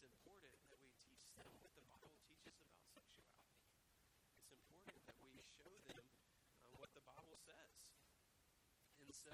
it's 0.00 0.08
important 0.08 0.56
that 0.72 0.80
we 0.80 0.88
teach 0.96 1.28
them 1.36 1.52
what 1.60 1.76
the 1.76 1.84
Bible 1.84 2.08
teaches 2.24 2.56
about 2.56 2.80
sexuality. 2.88 3.68
It's 4.48 4.56
important 4.56 4.96
that 5.04 5.20
we 5.20 5.36
show 5.60 5.76
them 5.92 6.00
uh, 6.00 6.72
what 6.80 6.88
the 6.96 7.04
Bible 7.04 7.36
says. 7.36 7.72
And 9.04 9.12
so, 9.12 9.28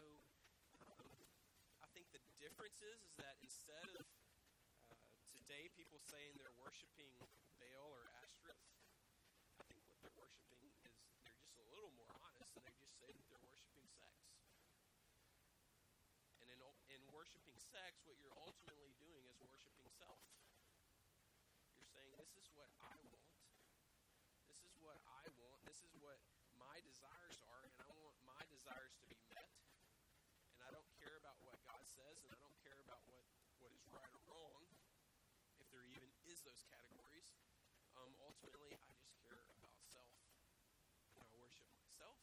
um, 0.83 1.07
I 1.79 1.87
think 1.95 2.11
the 2.11 2.19
difference 2.43 2.83
is, 2.83 2.99
is 3.07 3.15
that 3.23 3.39
instead 3.47 3.87
of 3.95 4.03
uh, 4.91 4.99
today 5.39 5.71
people 5.79 6.03
saying 6.03 6.35
they're 6.35 6.59
worshiping 6.59 7.15
Baal 7.63 7.95
or 7.95 8.11
Ashtoreth, 8.27 8.59
I 8.59 9.71
think 9.71 9.87
what 9.87 10.03
they're 10.03 10.19
worshiping 10.19 10.59
is 10.67 10.75
they're 10.83 11.39
just 11.39 11.63
a 11.63 11.67
little 11.71 11.95
more 11.95 12.11
honest 12.19 12.59
and 12.59 12.67
they 12.67 12.75
just 12.75 12.99
say 12.99 13.07
that 13.07 13.27
they're 13.31 13.47
worshiping 13.47 13.87
sex. 13.87 14.19
And 16.43 16.51
in, 16.51 16.59
in 16.91 17.03
worshiping 17.15 17.55
sex, 17.63 18.03
what 18.03 18.19
you're 18.19 18.35
ultimately 18.35 18.99
doing 18.99 19.23
is 19.31 19.39
worshiping 19.47 19.87
self. 19.95 20.19
You're 21.79 21.95
saying, 21.95 22.19
This 22.19 22.35
is 22.35 22.51
what 22.59 22.67
I 22.83 22.99
want. 23.15 23.31
This 24.51 24.67
is 24.67 24.75
what 24.83 24.99
I. 25.07 25.16
This 25.67 25.83
is 25.83 25.93
what 25.99 26.17
my 26.57 26.79
desires 26.87 27.37
are, 27.51 27.63
and 27.67 27.75
I 27.83 27.91
want 27.99 28.15
my 28.23 28.39
desires 28.49 28.95
to 29.03 29.07
be 29.11 29.19
met. 29.29 29.51
And 30.55 30.63
I 30.63 30.71
don't 30.71 30.87
care 31.03 31.19
about 31.19 31.37
what 31.43 31.59
God 31.67 31.83
says, 31.91 32.23
and 32.23 32.31
I 32.31 32.39
don't 32.39 32.59
care 32.63 32.79
about 32.87 33.03
what, 33.11 33.27
what 33.59 33.75
is 33.75 33.83
right 33.91 34.09
or 34.15 34.23
wrong, 34.31 34.63
if 35.59 35.67
there 35.75 35.83
even 35.91 36.09
is 36.31 36.41
those 36.47 36.63
categories. 36.71 37.35
Um, 37.99 38.15
ultimately, 38.23 38.79
I 38.79 38.89
just 38.95 39.11
care 39.27 39.43
about 39.43 39.67
self. 39.91 40.15
And 41.19 41.27
I 41.27 41.29
worship 41.35 41.67
myself, 41.75 42.23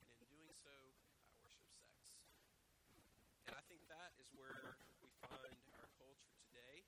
and 0.00 0.16
in 0.16 0.24
doing 0.32 0.54
so, 0.56 0.72
I 0.72 1.28
worship 1.36 1.68
sex. 1.68 2.16
And 3.44 3.54
I 3.58 3.62
think 3.68 3.84
that 3.92 4.16
is 4.16 4.32
where 4.32 4.80
we 5.04 5.12
find 5.28 5.58
our 5.76 5.88
culture 6.00 6.32
today. 6.48 6.86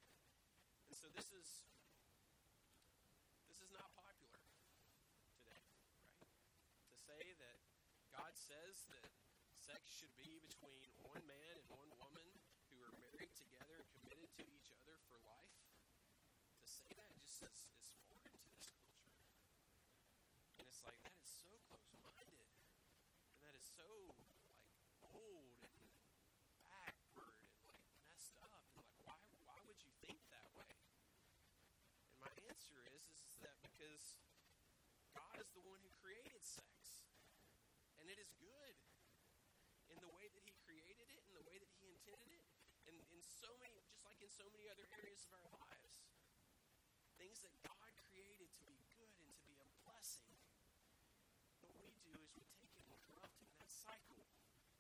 And 0.89 0.97
so 0.97 1.11
this 1.13 1.29
is 1.37 1.69
this 3.51 3.59
is 3.61 3.71
not 3.75 3.91
popular 3.93 4.41
today, 4.41 4.73
right? 5.45 5.67
To 6.89 6.97
say 7.13 7.37
that 7.45 7.61
God 8.09 8.33
says 8.33 8.89
that 8.89 9.13
sex 9.53 9.85
should 9.85 10.17
be 10.17 10.41
between 10.41 10.89
one 11.05 11.21
man 11.29 11.53
and 11.61 11.69
one 11.69 11.93
woman 12.01 12.25
who 12.73 12.81
are 12.81 12.97
married 13.05 13.37
together 13.37 13.85
and 13.85 13.89
committed 14.01 14.33
to 14.41 14.45
each 14.49 14.73
other 14.73 14.97
for 15.05 15.21
life. 15.21 15.61
To 16.57 16.65
say 16.65 16.89
that 16.97 17.13
just 17.21 17.45
is, 17.45 17.69
is 17.77 17.93
foreign 18.09 18.33
to 18.33 18.49
this 18.57 18.73
culture. 18.81 19.29
And 20.57 20.65
it's 20.65 20.81
like 20.89 20.97
that 21.05 21.13
is 21.21 21.29
so 21.29 21.53
close-minded, 21.69 22.49
and 22.49 23.41
that 23.45 23.53
is 23.61 23.67
so 23.69 23.85
like 24.09 24.33
old 25.05 25.61
and 25.69 25.85
backward 26.65 27.45
and 27.45 27.61
like 27.69 27.85
messed 28.09 28.41
up. 28.41 28.65
And 28.73 28.81
like 28.81 28.97
why 29.05 29.21
why 29.45 29.61
would 29.69 29.85
you 29.85 29.93
think 30.01 30.17
that 30.33 30.49
way? 30.57 30.81
And 32.09 32.17
my 32.25 32.33
answer 32.49 32.81
is 32.89 33.21
is 33.21 33.37
that 33.45 33.61
because 33.61 34.17
God 35.13 35.37
is 35.37 35.53
the 35.53 35.61
one 35.61 35.77
who 35.85 35.93
created 36.01 36.41
sex. 36.41 36.82
And 38.03 38.11
it 38.11 38.19
is 38.19 38.35
good 38.43 38.75
in 39.87 39.99
the 40.03 40.11
way 40.11 40.27
that 40.27 40.43
he 40.43 40.51
created 40.67 41.07
it, 41.07 41.23
in 41.23 41.39
the 41.39 41.47
way 41.47 41.55
that 41.55 41.71
he 41.79 41.87
intended 41.87 42.35
it, 42.35 42.43
and 42.91 42.99
in 42.99 43.23
so 43.23 43.47
many 43.63 43.79
just 43.87 44.03
like 44.03 44.19
in 44.19 44.27
so 44.27 44.43
many 44.51 44.67
other 44.67 44.83
areas 44.99 45.23
of 45.31 45.39
our 45.39 45.47
lives. 45.47 46.03
Things 47.15 47.39
that 47.47 47.55
God 47.63 47.91
created 48.11 48.51
to 48.59 48.63
be 48.67 48.75
good 48.91 49.07
and 49.23 49.31
to 49.31 49.39
be 49.47 49.55
a 49.63 49.69
blessing. 49.87 50.35
What 51.63 51.79
we 51.79 51.95
do 52.03 52.11
is 52.19 52.35
we 52.35 52.43
take 52.59 52.75
it 52.75 52.83
and 52.91 52.99
corrupt 53.07 53.39
it 53.39 53.47
in 53.47 53.55
that 53.63 53.71
cycle 53.71 54.27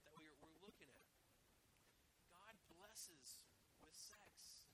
that 0.03 0.11
we're, 0.19 0.35
we're 0.43 0.59
looking 0.59 0.91
at. 0.91 1.15
God 2.35 2.59
blesses 2.75 3.47
with 3.79 3.95
sex, 3.95 4.67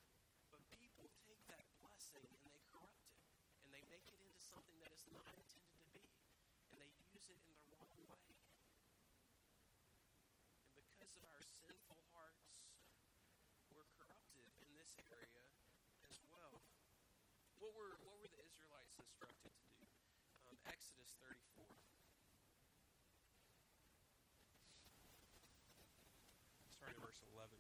but 0.48 0.64
people 0.72 1.12
take 1.28 1.44
that 1.52 1.68
blessing 1.84 2.24
and 2.24 2.48
they 2.48 2.64
corrupt 2.72 3.04
it, 3.04 3.20
and 3.68 3.76
they 3.76 3.84
make 3.92 4.08
it 4.08 4.16
into 4.16 4.40
something 4.40 4.80
that 4.80 4.96
is 4.96 5.04
not 5.12 5.28
intended 5.37 5.76
to 5.84 5.88
be, 5.92 6.08
and 6.72 6.80
they 6.80 6.88
use 7.12 7.28
it 7.28 7.37
in 7.44 7.52
the 7.52 7.68
wrong 7.76 7.92
way. 8.08 8.24
And 10.80 10.98
because 11.09 11.25
of 11.25 11.33
our 11.33 11.40
sinful 11.64 12.05
hearts, 12.12 12.68
we're 13.73 13.88
corrupted 13.97 14.44
in 14.61 14.68
this 14.77 14.92
area 15.09 15.40
as 16.05 16.21
well. 16.29 16.61
what 17.64 17.73
were 17.73 17.97
what 18.05 18.21
were 18.21 18.29
the 18.29 18.44
Israelites 18.44 18.92
instructed 19.01 19.49
to 19.49 19.64
do? 19.73 19.88
Um, 20.53 20.61
Exodus 20.68 21.16
34. 21.25 21.64
Starting 26.77 27.01
in 27.01 27.01
verse 27.01 27.25
11. 27.25 27.57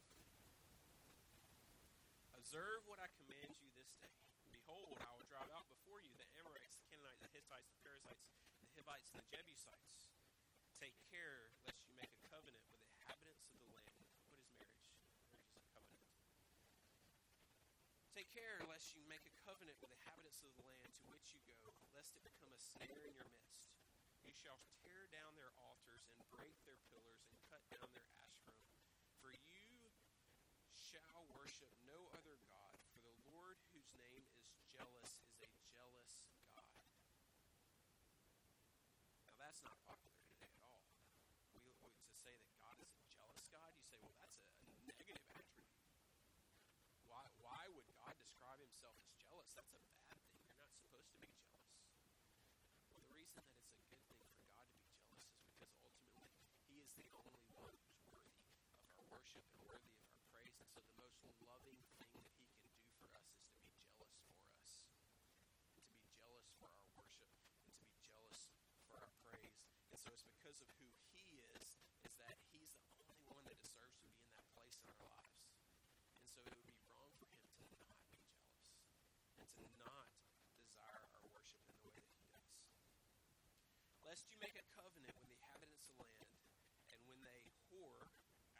Observe 2.36 2.84
what 2.84 3.00
I 3.00 3.08
command 3.16 3.56
you 3.64 3.72
this 3.80 3.96
day. 3.96 4.12
Behold, 4.52 5.00
I 5.00 5.08
will 5.16 5.24
drive 5.24 5.48
out 5.56 5.64
before 5.72 6.04
you 6.04 6.12
the 6.20 6.28
Amorites, 6.36 6.76
the 6.76 6.84
Canaanites, 6.92 7.24
the 7.24 7.32
Hittites, 7.32 7.72
the 7.72 7.80
Perizzites, 7.80 8.28
the 8.60 8.68
Hivites, 8.76 9.08
and 9.16 9.24
the 9.24 9.28
Jebusites. 9.32 10.12
Take 10.78 10.94
care 11.10 11.50
lest 11.66 11.82
you 11.90 11.94
make 11.98 12.14
a 12.14 12.22
covenant 12.30 12.62
with 12.70 12.78
the 12.78 12.90
inhabitants 13.02 13.50
of 13.50 13.58
the 13.58 13.66
land. 13.74 13.98
What 14.30 14.38
is 14.38 14.46
marriage? 14.54 14.78
Marriage 15.34 15.50
is 15.50 15.58
a 15.58 15.70
covenant. 15.74 16.06
Take 18.14 18.17
care 18.34 18.60
lest 18.68 18.92
you 18.92 19.02
make 19.08 19.24
a 19.24 19.34
covenant 19.44 19.76
with 19.80 19.90
the 19.92 19.98
inhabitants 20.00 20.44
of 20.44 20.52
the 20.56 20.64
land 20.68 20.90
to 21.00 21.04
which 21.08 21.32
you 21.32 21.40
go, 21.48 21.72
lest 21.96 22.12
it 22.16 22.24
become 22.24 22.52
a 22.52 22.60
snare 22.60 23.02
in 23.08 23.14
your 23.16 23.28
midst. 23.32 23.72
You 24.24 24.32
shall 24.36 24.60
tear 24.84 25.08
down 25.08 25.32
their 25.38 25.52
altars 25.64 26.04
and 26.12 26.18
break 26.28 26.52
their 26.68 26.78
pillars 26.92 27.24
and 27.28 27.36
cut 27.48 27.64
down 27.72 27.88
their 27.96 28.04
Asherim. 28.20 28.60
For 29.24 29.32
you 29.32 29.64
shall 30.76 31.24
worship 31.32 31.72
no 31.88 31.98
other 32.16 32.36
God, 32.48 32.76
for 32.92 33.00
the 33.00 33.16
Lord 33.32 33.56
whose 33.72 33.88
name 33.96 34.24
is 34.36 34.48
jealous 34.68 35.20
is 35.24 35.40
a 35.40 35.50
jealous 35.72 36.28
God. 36.52 36.84
Now 39.24 39.34
that's 39.40 39.64
not 39.64 39.76
popular 39.88 40.20
today 40.28 40.52
at 40.52 40.64
all. 40.68 40.84
We, 41.64 41.72
we, 41.80 41.90
to 41.92 42.12
say 42.12 42.36
that 42.36 42.52
God 42.60 42.76
is 42.80 42.92
a 42.92 43.00
jealous 43.08 43.44
God, 43.48 43.68
you 43.74 43.84
say, 43.88 43.96
well, 44.04 44.14
that's 44.20 44.36
a, 44.38 44.44
a 44.44 44.68
negative 44.92 45.24
attribute. 45.34 45.72
Why, 47.08 47.24
why 47.40 47.62
would 47.72 47.88
God 47.96 48.14
describe 48.20 48.60
himself 48.60 48.94
as 49.00 49.08
jealous? 49.16 49.50
That's 49.56 49.72
a 49.74 49.80
bad 49.88 50.16
thing. 50.28 50.40
You're 50.46 50.60
not 50.62 50.72
supposed 50.76 51.10
to 51.12 51.18
be 51.20 51.28
jealous. 51.32 51.72
Well, 52.92 53.00
the 53.02 53.12
reason 53.12 53.40
that 53.40 53.48
it's 53.60 53.76
a 53.80 53.86
good 53.92 54.02
thing 54.08 54.28
for 54.38 54.46
God 54.52 54.68
to 54.68 54.78
be 54.80 54.88
jealous 54.94 55.24
is 55.28 55.40
because 55.44 55.72
ultimately 55.84 56.28
He 56.68 56.80
is 56.80 56.92
the 56.96 57.08
only 57.16 57.42
one 57.56 57.74
who's 57.76 58.00
worthy 58.08 58.38
of 58.38 58.92
our 58.96 59.04
worship 59.12 59.44
and 59.52 59.60
worthy 59.66 59.90
of 59.92 60.04
our 60.08 60.20
praise. 60.32 60.56
And 60.60 60.68
so 60.72 60.80
the 60.84 60.97
most 61.16 61.40
loving 61.44 61.80
thing 61.96 62.12
that 62.20 62.36
He 62.36 62.48
can 62.60 62.68
do 62.76 62.86
for 63.00 63.08
us 63.16 63.32
is 63.40 63.56
to 63.56 63.64
be 63.64 63.72
jealous 63.88 64.12
for 64.28 64.36
us, 64.52 64.84
and 65.64 65.80
to 65.80 65.94
be 65.96 66.04
jealous 66.12 66.48
for 66.60 66.68
our 66.68 66.84
worship, 66.98 67.32
and 67.64 67.72
to 67.72 67.84
be 67.84 67.96
jealous 68.04 68.52
for 68.84 69.00
our 69.00 69.12
praise. 69.24 69.64
And 69.88 69.98
so 69.98 70.12
it's 70.12 70.26
because 70.28 70.60
of 70.60 70.68
who 70.76 70.88
He 71.16 71.40
is, 71.56 71.80
is 72.04 72.14
that 72.20 72.36
He's 72.52 72.76
the 72.98 73.04
only 73.08 73.24
one 73.30 73.44
that 73.48 73.56
deserves 73.62 73.96
to 74.02 74.08
be 74.10 74.20
in 74.20 74.30
that 74.36 74.46
place 74.52 74.76
in 74.80 74.86
our 74.92 75.00
lives. 75.00 75.48
And 76.20 76.26
so 76.28 76.44
it 76.44 76.52
would 76.52 76.68
be 76.68 76.76
wrong 76.92 77.12
for 77.16 77.28
Him 77.32 77.48
to 77.56 77.64
not 77.80 77.96
be 78.08 78.20
jealous 78.20 78.76
and 79.40 79.46
to 79.48 79.64
not 79.80 80.08
desire 80.58 81.04
our 81.14 81.24
worship 81.32 81.62
in 81.64 81.76
the 81.78 81.88
way 81.88 81.96
that 81.96 82.10
He 82.12 82.24
does. 82.28 82.52
Lest 84.04 84.28
you 84.32 84.36
make 84.40 84.56
a 84.56 84.64
covenant 84.72 85.12
with 85.12 85.24
the 85.24 85.36
inhabitants 85.36 85.88
of 85.92 85.96
the 86.00 86.08
land, 86.08 86.40
and 86.92 87.00
when 87.04 87.20
they 87.20 87.44
whore 87.68 88.08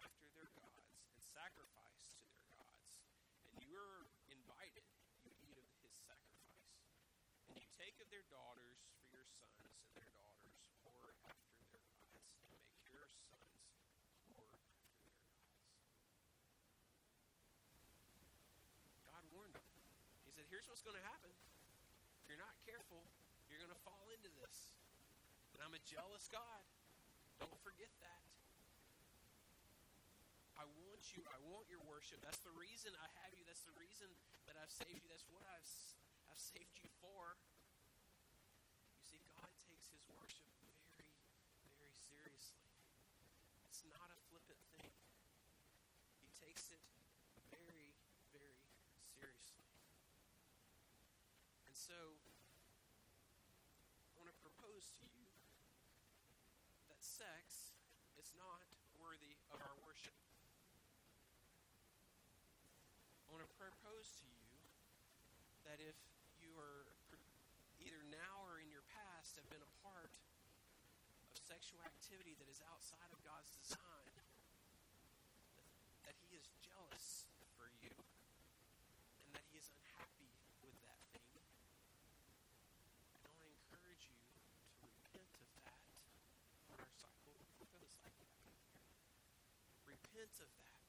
after 0.04 0.28
their 0.37 0.52
gods 0.52 0.92
and 1.16 1.24
sacrifice 1.24 2.12
to 2.20 2.28
their 2.28 2.44
gods, 2.52 3.00
and 3.48 3.56
you 3.64 3.72
are 3.72 4.04
invited, 4.28 4.84
you 5.24 5.32
eat 5.40 5.56
of 5.56 5.68
his 5.80 5.96
sacrifice. 6.04 6.68
And 7.48 7.56
you 7.56 7.64
take 7.80 7.96
of 8.04 8.08
their 8.18 8.35
daughters 8.35 8.83
for 8.98 9.14
your 9.14 9.31
sons, 9.38 9.62
and 9.94 10.02
their 10.02 10.11
daughters 10.18 10.59
whore 10.83 11.14
after 11.31 11.54
their 11.70 11.87
gods, 11.87 12.18
and 12.18 12.50
make 12.50 12.66
your 12.90 13.07
sons 13.07 13.62
whore 14.35 14.59
after 14.59 14.90
their 15.07 15.14
gods. 15.22 15.46
God 19.07 19.22
warned 19.31 19.54
them. 19.54 19.62
He 20.26 20.35
said, 20.35 20.50
Here's 20.50 20.66
what's 20.66 20.83
going 20.83 20.98
to 20.98 21.07
happen. 21.07 21.31
If 21.31 22.26
you're 22.26 22.42
not 22.42 22.59
careful, 22.66 23.07
you're 23.46 23.62
going 23.62 23.70
to 23.70 23.83
fall 23.87 24.11
into 24.11 24.35
this. 24.42 24.66
And 25.54 25.62
I'm 25.62 25.78
a 25.78 25.83
jealous 25.87 26.26
God. 26.26 26.66
Don't 27.38 27.62
forget 27.62 27.94
that. 28.02 28.22
I 30.59 30.66
want 30.83 31.07
you. 31.14 31.22
I 31.31 31.38
want 31.46 31.70
your 31.70 31.87
worship. 31.87 32.18
That's 32.26 32.42
the 32.42 32.50
reason 32.59 32.90
I 32.98 33.07
have 33.22 33.31
you. 33.38 33.46
That's 33.46 33.62
the 33.62 33.78
reason 33.78 34.11
that 34.50 34.59
I've 34.59 34.74
saved 34.74 35.07
you. 35.07 35.11
That's 35.14 35.31
what 35.31 35.46
I've, 35.46 35.70
I've 36.35 36.42
saved 36.42 36.83
you 36.83 36.90
for. 36.98 37.38
You 38.98 39.07
see, 39.07 39.22
God 39.31 39.48
takes 39.62 39.87
his 39.94 40.02
worship 40.11 40.50
very, 40.98 41.07
very 41.70 41.94
seriously. 42.11 42.66
It's 43.70 43.78
not 43.94 44.09
a 44.12 44.18
flippant 44.29 44.61
thing. 44.77 44.92
He 46.20 46.31
takes 46.37 46.68
it 46.72 46.83
very, 47.53 47.94
very 48.35 48.59
seriously. 49.16 49.68
And 51.64 51.74
so, 51.77 51.96
I 54.12 54.14
want 54.20 54.29
to 54.29 54.38
propose 54.44 54.92
to 55.01 55.05
you 55.14 55.29
that 56.92 57.01
sex 57.01 57.77
is 58.20 58.33
not 58.37 58.64
worthy 59.01 59.38
of 59.55 59.62
our 59.62 59.77
worship. 59.85 60.16
I 63.24 63.33
want 63.33 63.44
to 63.44 63.53
propose 63.57 64.12
to 64.20 64.27
you 64.27 64.48
that 65.68 65.81
if 65.85 65.96
you 66.40 66.53
are 66.57 66.88
pr- 67.09 67.20
either 67.81 68.01
now 68.09 68.44
or 68.48 68.61
in 68.61 68.68
your 68.72 68.85
past 68.88 69.37
have 69.37 69.48
been 69.53 69.62
a 69.62 69.74
part 69.85 70.12
of 71.24 71.37
sexual 71.68 71.85
activity 71.85 72.33
that 72.40 72.48
is 72.48 72.64
outside 72.72 73.12
of 73.12 73.20
God's 73.20 73.52
design, 73.61 74.09
that, 76.00 76.16
He 76.24 76.33
is 76.33 76.48
jealous 76.64 77.28
for 77.61 77.68
you 77.85 77.92
and 77.92 79.28
that 79.37 79.44
He 79.52 79.61
is 79.61 79.68
unhappy 79.68 80.33
with 80.64 80.72
that 80.88 80.96
thing. 81.12 81.28
And 81.37 83.12
I 83.12 83.20
want 83.20 83.37
to 83.37 83.52
encourage 83.52 84.09
you 84.09 84.16
to 84.16 84.88
repent 84.96 85.28
of 85.28 85.44
that 85.61 85.85
on 86.72 86.81
our 86.81 86.94
cycle. 86.96 87.37
Repent 89.85 90.40
of 90.40 90.48
that 90.64 90.88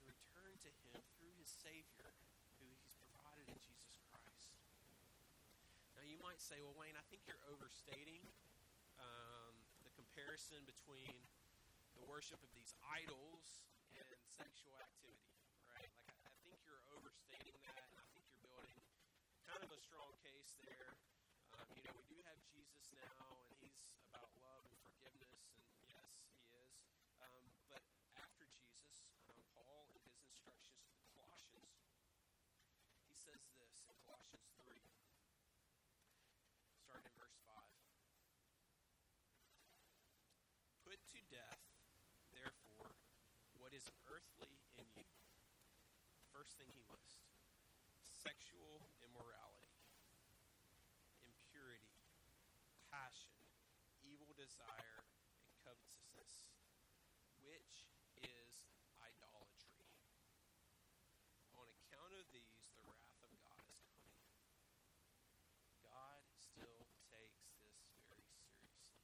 and 0.00 0.08
return 0.08 0.56
to 0.56 0.72
Him 0.88 0.96
through 1.20 1.36
His 1.36 1.52
Savior, 1.52 2.16
who 2.64 2.72
He's 2.80 2.96
provided 2.96 3.44
in 3.52 3.60
Jesus 3.60 4.00
Christ. 4.08 4.56
Now, 6.00 6.08
you 6.08 6.16
might 6.24 6.40
say, 6.40 6.64
well, 6.64 6.72
Wayne, 6.80 6.96
I 6.96 7.04
think 7.12 7.28
you're 7.28 7.44
overstating 7.52 8.24
the 8.96 9.33
comparison 10.14 10.62
between 10.62 11.10
the 11.98 12.06
worship 12.06 12.38
of 12.38 12.46
these 12.54 12.70
idols 12.86 13.66
and 13.98 14.06
sexual 14.30 14.70
activity, 14.78 15.26
right? 15.66 15.90
Like, 15.90 16.06
I, 16.22 16.30
I 16.30 16.30
think 16.46 16.54
you're 16.62 16.86
overstating 16.94 17.58
that, 17.66 17.82
I 17.98 18.06
think 18.14 18.22
you're 18.30 18.46
building 18.46 18.78
kind 19.42 19.58
of 19.66 19.74
a 19.74 19.80
strong 19.82 20.14
case 20.22 20.54
there. 20.62 20.94
Um, 21.58 21.66
you 21.74 21.82
know, 21.82 21.98
we 21.98 22.06
do 22.06 22.14
have 22.30 22.38
Jesus 22.46 22.94
now, 22.94 23.42
and 23.42 23.58
he's 23.58 23.90
about 24.14 24.30
love 24.38 24.62
and 24.70 24.78
forgiveness, 24.86 25.50
and 25.50 25.82
yes, 25.82 26.06
he 26.30 26.38
is. 26.62 26.78
Um, 27.18 27.50
but 27.66 27.82
after 28.14 28.46
Jesus, 28.54 29.10
um, 29.26 29.42
Paul, 29.50 29.90
in 29.98 30.06
his 30.14 30.22
instructions 30.30 30.78
to 30.94 30.94
the 30.94 31.10
Colossians, 31.10 31.90
he 33.10 33.18
says 33.18 33.42
this 33.58 33.82
in 33.82 33.98
Colossians 34.06 34.46
3, 34.62 34.78
starting 36.86 37.02
in 37.02 37.18
verse 37.18 37.34
5. 37.50 37.74
Put 40.94 41.10
to 41.10 41.26
death, 41.26 41.58
therefore, 42.30 42.94
what 43.58 43.74
is 43.74 43.82
earthly 44.06 44.62
in 44.78 44.86
you. 44.94 45.10
First 46.30 46.54
thing 46.54 46.70
he 46.70 46.86
lists 46.86 47.34
sexual 47.98 48.78
immorality, 49.02 49.74
impurity, 51.26 51.98
passion, 52.94 53.34
evil 54.06 54.38
desire, 54.38 55.02
and 55.42 55.50
covetousness, 55.66 56.54
which 57.42 57.90
is 58.22 58.70
idolatry. 59.02 59.90
On 61.58 61.66
account 61.66 62.14
of 62.14 62.22
these, 62.30 62.70
the 62.78 62.86
wrath 62.86 63.18
of 63.26 63.34
God 63.42 63.66
is 63.66 63.82
coming. 63.98 64.22
God 65.82 66.22
still 66.38 66.86
takes 67.10 67.50
this 67.66 67.82
very 68.06 68.22
seriously. 68.30 68.94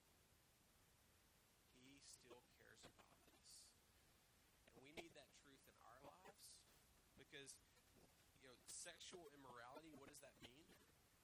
He 1.81 1.99
still 2.07 2.45
cares 2.61 2.83
about 2.85 3.13
this. 3.25 3.67
And 4.77 4.85
we 4.85 4.93
need 4.95 5.13
that 5.17 5.33
truth 5.41 5.65
in 5.65 5.77
our 5.81 6.01
lives 6.05 6.45
because 7.17 7.57
you 8.41 8.49
know, 8.49 8.57
sexual 8.81 9.29
immorality, 9.37 9.93
what 9.93 10.09
does 10.09 10.25
that 10.25 10.33
mean? 10.41 10.73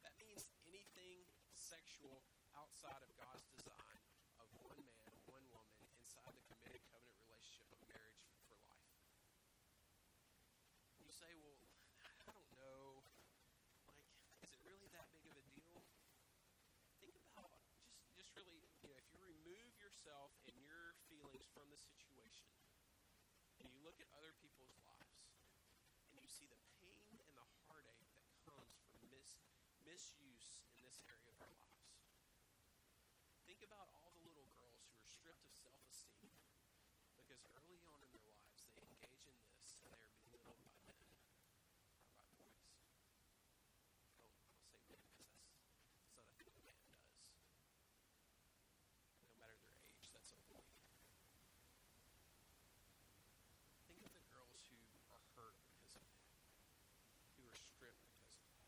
That 0.05 0.13
means 0.21 0.45
anything 0.69 1.25
sexual 1.57 2.21
outside 2.53 3.01
of 3.01 3.09
God's 3.17 3.49
design 3.57 4.05
of 4.37 4.49
one 4.61 4.77
man, 4.85 5.09
one 5.25 5.49
woman, 5.49 5.81
inside 5.97 6.37
the 6.37 6.45
committed 6.53 6.85
covenant 6.93 7.17
relationship 7.25 7.73
of 7.73 7.81
marriage 7.89 8.21
for 8.45 8.61
life. 8.69 8.93
You 11.01 11.09
say, 11.09 11.33
well, 11.41 11.57
I 12.05 12.13
don't 12.29 12.49
know. 12.61 13.01
Like, 13.89 14.05
is 14.45 14.53
it 14.53 14.61
really 14.61 14.93
that 14.93 15.09
big 15.17 15.25
of 15.25 15.41
a 15.41 15.45
deal? 15.57 15.81
Think 17.01 17.17
about 17.17 17.57
just 17.57 17.97
just 18.13 18.37
really, 18.37 18.69
you 18.85 18.93
know, 18.93 19.01
if 19.01 19.09
you 19.17 19.21
remove 19.25 19.73
yourself 19.81 20.37
and 20.45 20.57
your 20.61 20.93
feelings 21.09 21.49
from 21.57 21.73
the 21.73 21.81
situation 21.81 22.53
and 23.65 23.73
you 23.73 23.81
look 23.81 23.97
at 23.97 24.09
other 24.13 24.37
people's 24.45 24.77
lives 24.85 25.41
and 26.11 26.25
you 26.25 26.29
see 26.33 26.49
the 26.49 26.59
pain 26.81 27.05
and 27.21 27.33
the 27.37 27.47
heartache 27.69 28.09
that 28.17 28.25
comes 28.43 28.73
misuse 29.97 30.61
in 30.77 30.85
this 30.85 31.01
area 31.09 31.33
of 31.33 31.41
our 31.41 31.57
lives. 31.57 32.05
Think 33.49 33.65
about 33.65 33.89
all 33.97 34.13
the 34.13 34.29
little 34.29 34.45
girls 34.61 34.85
who 34.93 35.01
are 35.01 35.09
stripped 35.09 35.41
of 35.49 35.57
self 35.57 35.81
esteem 35.89 36.37
because 37.17 37.41
early 37.57 37.81
on 37.81 38.05
in 38.05 38.13
their 38.13 38.29
lives 38.29 38.69
they 38.77 38.85
engage 38.85 39.25
in 39.25 39.41
this 39.57 39.81
and 39.81 39.89
they 39.97 40.05
are 40.05 40.13
belittled 40.21 40.61
by 40.69 40.77
men 40.85 41.01
or 41.97 42.13
by 42.13 42.29
boys. 42.37 42.69
Oh, 44.21 44.69
I'll 44.69 44.85
say 44.85 45.01
men 45.01 45.17
because 45.17 45.65
that's, 45.65 45.65
that's 45.89 46.13
not 46.13 46.29
a 46.29 46.29
thing 46.37 46.53
a 46.53 46.61
man 46.61 46.77
does. 46.93 47.17
No 49.33 49.41
matter 49.41 49.57
their 49.65 49.81
age, 49.81 50.13
that's 50.13 50.37
a 50.37 50.41
boy. 50.53 50.69
Think 53.89 54.05
of 54.05 54.13
the 54.13 54.21
girls 54.29 54.61
who 54.69 54.77
are 55.09 55.25
hurt 55.41 55.57
because 55.73 55.97
of 55.97 56.05
that, 56.05 56.37
who 57.41 57.49
are 57.49 57.57
stripped 57.57 58.05
because 58.13 58.37
of 58.37 58.45
that. 58.45 58.61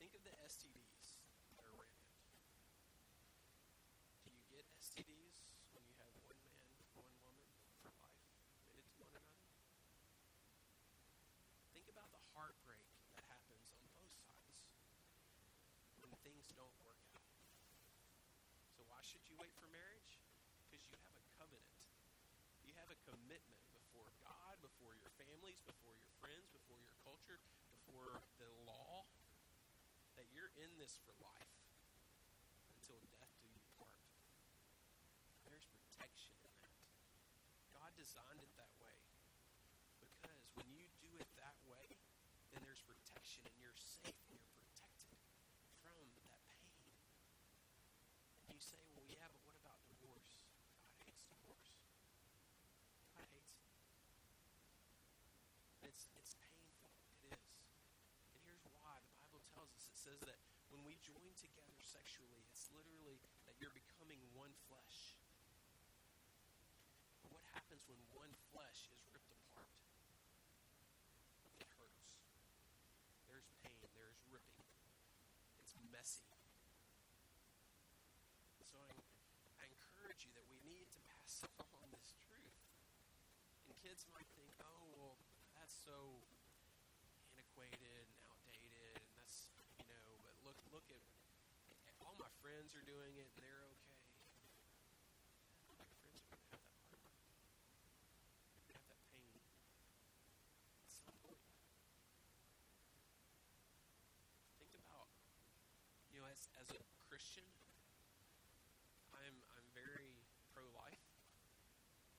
Think 0.00 0.16
of 0.16 0.24
the 0.24 0.32
STDs 0.48 1.20
that 1.54 1.68
are 1.68 1.76
rampant. 1.76 2.16
Do 4.24 4.32
you 4.32 4.40
get 4.48 4.64
STDs 4.80 5.44
when 5.76 5.84
you 5.84 5.92
have 6.00 6.08
one 6.24 6.40
man, 6.40 6.72
one 6.96 7.12
woman 7.20 7.52
for 7.84 7.92
life 8.00 8.24
committed 8.64 8.88
to 8.96 9.04
one 9.04 9.12
another? 9.12 9.44
Think 11.76 11.86
about 11.92 12.08
the 12.16 12.22
heartbreak 12.32 12.88
that 13.12 13.28
happens 13.28 13.68
on 13.76 13.84
both 13.92 14.08
sides 14.24 14.72
when 16.00 16.10
things 16.24 16.48
don't 16.56 16.72
work 16.80 16.98
out. 17.12 17.28
So, 18.72 18.80
why 18.88 19.04
should 19.04 19.22
you 19.28 19.36
wait 19.36 19.52
for 19.60 19.68
marriage? 19.68 20.16
Because 20.64 20.80
you 20.88 20.96
have 21.04 21.14
a 21.14 21.24
covenant. 21.36 21.76
You 22.64 22.69
have 22.80 22.88
a 22.88 23.00
commitment 23.04 23.60
before 23.76 24.08
God, 24.24 24.56
before 24.64 24.96
your 24.96 25.12
families, 25.20 25.60
before 25.68 25.92
your 26.00 26.12
friends, 26.24 26.48
before 26.48 26.80
your 26.80 26.96
culture, 27.04 27.36
before 27.76 28.16
the 28.40 28.48
law, 28.64 29.04
that 30.16 30.24
you're 30.32 30.52
in 30.56 30.70
this 30.80 30.96
for 31.04 31.12
life 31.20 31.56
until 32.72 32.96
death 33.12 33.32
do 33.44 33.52
you 33.52 33.60
part. 33.76 34.00
There's 35.44 35.68
protection 35.68 36.32
in 36.40 36.52
that. 36.64 36.80
God 37.76 37.92
designed 38.00 38.40
it 38.40 38.52
that 38.56 38.72
way 38.80 38.96
because 40.00 40.40
when 40.56 40.68
you 40.72 40.88
do 41.04 41.12
it 41.20 41.28
that 41.36 41.60
way, 41.68 41.84
then 42.56 42.64
there's 42.64 42.80
protection 42.88 43.44
and 43.44 43.56
you're 43.60 43.76
safe 43.76 44.16
and 44.32 44.40
you're 44.40 44.56
protected 44.56 45.20
from 45.84 46.00
that 46.32 46.40
pain. 46.48 46.72
And 48.48 48.56
you 48.56 48.62
say, 48.64 48.80
well, 48.96 49.04
yeah, 49.04 49.28
but 49.28 49.44
what 49.44 49.56
about 49.60 49.84
divorce? 49.84 50.40
God 50.80 50.96
hates 51.04 51.24
divorce. 51.28 51.76
God 53.14 53.28
hates 53.36 53.52
it. 53.56 53.68
It's, 55.86 56.08
it's 56.16 56.34
painful. 56.40 56.92
It 57.28 57.36
is. 57.36 57.46
And 58.32 58.40
here's 58.44 58.64
why. 58.76 59.00
The 59.00 59.14
Bible 59.20 59.42
tells 59.54 59.70
us 59.76 59.84
it 59.88 59.99
says 60.10 60.26
that 60.26 60.42
when 60.74 60.82
we 60.82 60.98
join 61.06 61.30
together 61.38 61.78
sexually, 61.78 62.42
it's 62.50 62.66
literally 62.74 63.22
that 63.46 63.54
you're 63.62 63.70
becoming 63.70 64.18
one 64.34 64.50
flesh. 64.66 65.14
But 67.22 67.30
what 67.30 67.46
happens 67.54 67.86
when 67.86 68.02
one 68.10 68.34
flesh 68.50 68.90
is 68.90 68.98
ripped 69.14 69.30
apart? 69.30 69.70
It 71.62 71.70
hurts. 71.78 72.26
There's 73.30 73.46
pain. 73.62 73.78
There's 73.94 74.18
ripping. 74.34 74.66
It's 75.62 75.78
messy. 75.94 76.26
So 78.66 78.82
I, 78.82 78.90
I 79.62 79.70
encourage 79.70 80.26
you 80.26 80.34
that 80.34 80.46
we 80.50 80.58
need 80.66 80.90
to 80.90 81.00
pass 81.06 81.46
along 81.70 81.86
this 81.94 82.18
truth. 82.18 82.58
And 83.62 83.78
kids 83.78 84.10
might 84.10 84.26
think, 84.34 84.50
oh, 84.58 84.90
well, 84.90 85.14
that's 85.54 85.78
so 85.86 86.18
antiquated 87.60 88.06
and 88.06 88.20
outdated, 88.30 88.96
and 88.96 89.12
that's, 89.20 89.52
you 89.82 89.92
know, 89.92 90.16
but 90.24 90.32
look, 90.46 90.56
look 90.72 90.86
at 90.88 91.02
all 92.00 92.14
my 92.16 92.30
friends 92.60 92.76
are 92.76 92.84
doing 92.84 93.16
it, 93.16 93.24
they're 93.40 93.64
okay. 93.72 93.96
My 95.80 95.88
friends 96.04 96.20
are 96.20 96.28
going 96.28 96.44
to 96.44 96.52
have 96.52 96.60
that 96.60 96.68
heartbreak. 96.68 97.08
They're 98.52 98.76
going 98.76 98.84
to 98.84 98.84
have 98.84 98.84
that 98.92 99.00
pain 99.16 99.32
at 100.76 100.92
some 100.92 101.16
point. 101.24 101.40
Think 104.60 104.76
about, 104.76 105.08
you 106.12 106.20
know, 106.20 106.28
as, 106.28 106.52
as 106.60 106.68
a 106.76 106.80
Christian, 107.08 107.48
I'm 109.16 109.40
I'm 109.56 109.64
very 109.72 110.20
pro 110.52 110.68
life. 110.76 111.00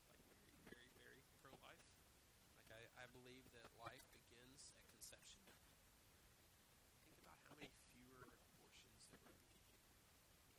Like 0.10 0.26
very, 0.26 0.58
very, 0.66 0.90
very 1.06 1.22
pro 1.46 1.54
life. 1.62 1.86
Like 2.66 2.82
I, 2.82 2.82
I 2.98 3.06
believe 3.14 3.46
that 3.54 3.70
life 3.78 4.10
begins 4.18 4.74
at 4.74 4.82
conception. 4.90 5.46
Think 7.06 7.22
about 7.30 7.38
how 7.46 7.54
many 7.62 7.70
fewer 7.94 8.26
abortions 8.26 9.06
there 9.14 9.22
would 9.22 9.38
be 9.46 9.54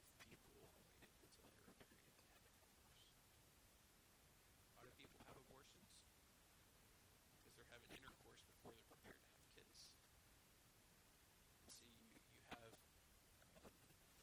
if 0.07 0.31
people 0.31 0.55
waited 0.55 0.79
until 0.79 1.11
they 1.11 1.19
were 1.19 1.35
married 1.43 2.39
to 2.39 2.47
have 2.47 2.55
intercourse. 2.63 3.11
Why 4.77 4.87
do 4.87 4.93
people 4.97 5.21
have 5.29 5.37
abortions? 5.37 5.93
Because 7.43 7.55
they're 7.59 7.73
having 7.73 7.91
intercourse 7.93 8.41
before 8.45 8.73
they're 8.77 8.91
prepared 8.93 9.19
to 9.19 9.29
have 9.33 9.45
kids. 9.53 9.93
See, 11.69 11.93
you, 11.93 12.13
you 12.17 12.41
have 12.55 12.73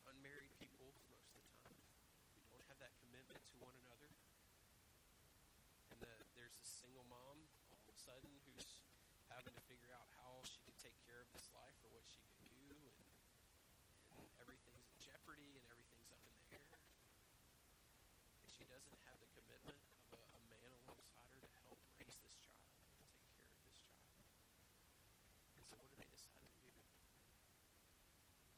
unmarried 0.09 0.53
people 0.57 0.93
most 1.09 1.29
of 1.35 1.41
the 1.41 1.53
time 1.61 1.77
who 2.33 2.41
don't 2.53 2.67
have 2.69 2.79
that 2.81 2.93
commitment 3.05 3.41
to 3.53 3.55
one 3.61 3.75
another. 3.85 4.09
And 5.93 5.97
the, 6.01 6.11
there's 6.37 6.55
this 6.57 6.69
single 6.99 7.15
mom 7.15 7.39
all 7.71 7.79
of 7.79 7.87
a 7.87 7.95
sudden 7.95 8.27
who's 8.43 8.83
having 9.31 9.55
to 9.55 9.63
figure 9.71 9.87
out 9.95 10.03
how 10.19 10.43
she 10.43 10.59
can 10.67 10.75
take 10.83 10.99
care 11.07 11.23
of 11.23 11.31
this 11.31 11.47
life 11.55 11.79
or 11.87 11.95
what 11.95 12.03
she 12.11 12.19
can 12.27 12.43
do, 12.43 12.75
and, 12.75 12.99
and 14.19 14.27
everything's 14.43 14.83
in 14.83 14.99
jeopardy 14.99 15.55
and 15.55 15.63
everything's 15.71 16.11
up 16.11 16.19
in 16.27 16.35
the 16.35 16.59
air. 16.59 16.75
And 18.43 18.51
she 18.51 18.67
doesn't 18.67 18.99
have 19.07 19.15
the 19.23 19.31
commitment 19.31 19.79
of 20.11 20.19
a, 20.19 20.27
a 20.27 20.43
man 20.51 20.75
alongside 20.75 21.23
her 21.31 21.39
to 21.39 21.51
help 21.63 21.79
raise 22.03 22.19
this 22.19 22.35
child, 22.43 22.67
to 22.67 22.83
take 22.91 23.31
care 23.31 23.47
of 23.47 23.63
this 23.63 23.79
child. 23.79 24.11
And 25.55 25.63
so, 25.71 25.79
what 25.79 25.87
do 25.87 25.95
they 25.95 26.03
decide 26.11 26.43
to 26.51 26.59
do? 26.67 26.75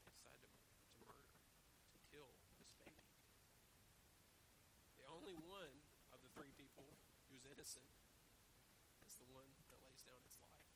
They 0.02 0.10
decide 0.18 0.42
to, 0.42 0.50
to 0.50 0.82
murder, 0.98 1.30
to 1.30 1.98
kill 2.10 2.34
this 2.58 2.74
baby. 2.74 3.06
The 4.98 5.06
only 5.06 5.38
one 5.46 5.78
of 6.10 6.18
the 6.26 6.30
three 6.34 6.50
people 6.58 6.90
who's 7.30 7.46
innocent 7.46 7.86
is 9.12 9.20
the 9.20 9.28
one 9.28 9.44
that 9.68 9.76
lays 9.84 10.00
down 10.08 10.16
its 10.24 10.40
life. 10.40 10.72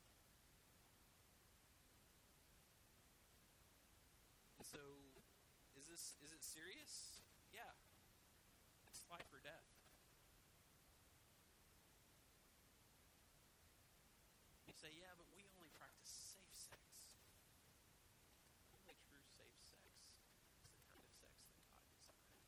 And 4.61 4.65
so, 4.67 4.81
is 5.73 5.86
this 5.97 6.13
is 6.21 6.29
it 6.29 6.45
serious? 6.45 7.25
Yeah. 7.49 7.73
It's 8.85 9.01
life 9.09 9.25
or 9.33 9.41
death. 9.41 9.65
You 14.69 14.77
say, 14.77 14.93
yeah, 14.93 15.09
but 15.17 15.25
we 15.33 15.41
only 15.57 15.73
practice 15.81 16.37
safe 16.37 16.53
sex. 16.53 16.77
Only 18.77 18.93
true 19.09 19.25
safe 19.25 19.57
sex 19.57 19.89
is 20.69 20.77
the 20.77 20.85
kind 20.85 21.01
of 21.01 21.09
sex 21.17 21.33
that 21.57 21.65
God 21.73 21.89
designed, 21.89 22.45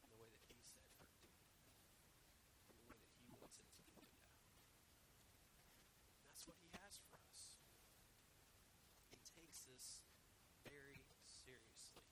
in 0.00 0.08
the 0.08 0.16
way 0.16 0.32
that 0.32 0.40
He 0.48 0.56
said 0.64 0.88
for 0.96 1.04
it 1.04 1.12
to 1.12 1.28
be, 1.28 1.36
in 2.72 2.80
the 2.80 2.88
way 2.88 2.96
that 3.04 3.12
He 3.20 3.28
wants 3.36 3.60
it 3.60 3.68
to 3.68 3.76
be 3.84 3.92
lived 4.00 4.16
out. 4.16 4.32
And 6.08 6.24
that's 6.24 6.48
what 6.48 6.56
He 6.64 6.72
has 6.80 6.96
for 7.04 7.20
us. 7.20 7.60
He 9.12 9.20
takes 9.44 9.68
this 9.68 10.00
very 10.64 11.04
seriously. 11.20 12.08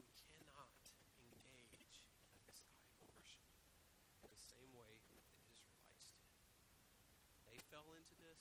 We 0.00 0.08
cannot 0.32 0.72
engage 1.52 2.00
in 2.24 2.40
this 2.48 2.64
idol 2.64 3.12
worship 3.12 3.44
in 4.24 4.32
the 4.32 4.40
same 4.40 4.72
way 4.72 4.96
that 5.12 5.20
the 5.28 5.44
Israelites 5.44 6.16
did. 6.16 6.32
They 7.46 7.60
fell 7.70 7.92
into 7.94 8.16
this, 8.18 8.40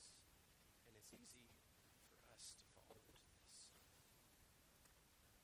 and 0.88 0.96
it's 0.96 1.03
easy 1.18 1.46
for 2.10 2.26
us 2.34 2.58
to 2.58 2.66
fall 2.74 2.98
into 2.98 3.26
this. 3.38 3.70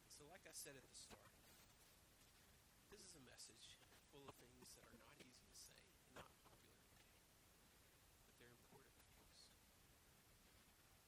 And 0.03 0.09
so, 0.09 0.26
like 0.30 0.43
I 0.45 0.53
said 0.53 0.76
at 0.76 0.86
the 0.86 0.97
start, 0.97 1.34
this 2.89 3.01
is 3.05 3.13
a 3.17 3.24
message 3.26 3.78
full 4.09 4.26
of 4.26 4.36
things 4.41 4.74
that 4.76 4.86
are 4.89 4.97
not 4.97 5.13
easy 5.22 5.45
to 5.45 5.53
say 5.53 5.78
not 6.17 6.30
popular 6.41 6.74
today, 6.82 7.05
but 8.26 8.34
they're 8.41 8.53
important 8.53 8.97
things. 9.05 9.49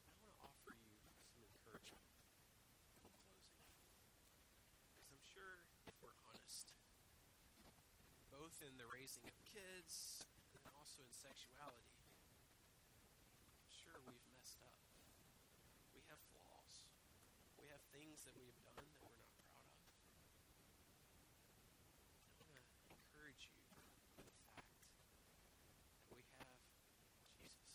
I 0.06 0.14
want 0.18 0.30
to 0.30 0.38
offer 0.46 0.74
you 0.78 0.94
some 1.26 1.42
encouragement 1.46 2.06
in 2.06 2.22
closing. 3.02 3.38
Because 4.94 5.10
I'm 5.10 5.26
sure 5.26 5.66
if 5.90 5.96
we're 6.02 6.18
honest, 6.30 6.74
both 8.30 8.58
in 8.66 8.78
the 8.78 8.90
raising 8.90 9.26
of 9.26 9.36
kids 9.50 10.26
and 10.58 10.64
also 10.78 11.02
in 11.02 11.12
sexuality, 11.14 12.01
things 18.12 18.28
that 18.28 18.36
we 18.36 18.44
have 18.44 18.60
done 18.68 18.76
that 18.76 19.00
we're 19.08 19.24
not 19.24 19.40
proud 19.48 19.72
of. 19.72 19.88
I 22.36 22.44
want 22.44 22.60
to 22.60 22.92
encourage 22.92 23.48
you 23.48 23.56
with 23.72 23.88
the 24.20 24.36
fact 24.44 24.68
that 24.68 24.84
we 26.12 26.20
have 26.36 26.60
Jesus. 27.40 27.72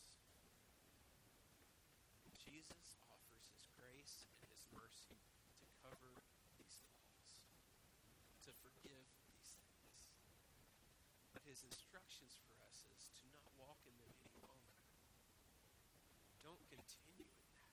Jesus 2.44 3.00
offers 3.08 3.48
his 3.48 3.64
grace 3.80 4.28
and 4.28 4.44
his 4.52 4.60
mercy 4.76 5.16
to 5.16 5.64
cover 5.80 6.20
these 6.60 6.84
flaws, 6.84 7.48
to 8.44 8.52
forgive 8.60 9.08
these 9.32 9.56
things. 9.56 10.04
But 11.32 11.48
his 11.48 11.64
instructions 11.64 12.36
for 12.44 12.60
us 12.68 12.84
is 12.92 13.08
to 13.24 13.32
not 13.32 13.48
walk 13.56 13.80
in 13.88 13.96
them 14.04 14.12
any 14.20 14.36
longer. 14.44 14.76
Don't 16.44 16.60
continue 16.68 17.24
in 17.24 17.48
that. 17.56 17.72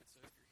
And 0.00 0.08
so 0.08 0.24
if 0.24 0.32
you're 0.40 0.47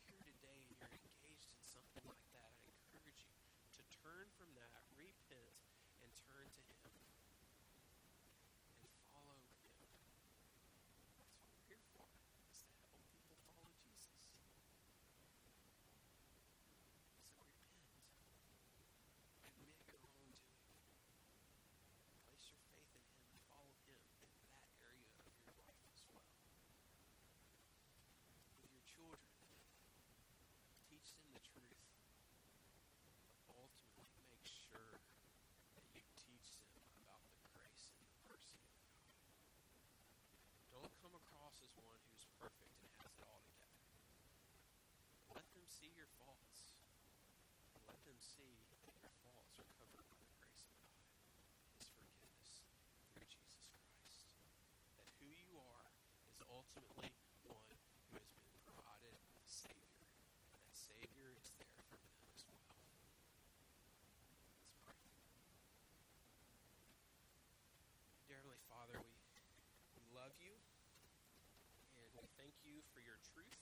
you 72.76 72.84
for 72.92 73.00
your 73.00 73.16
truth. 73.32 73.56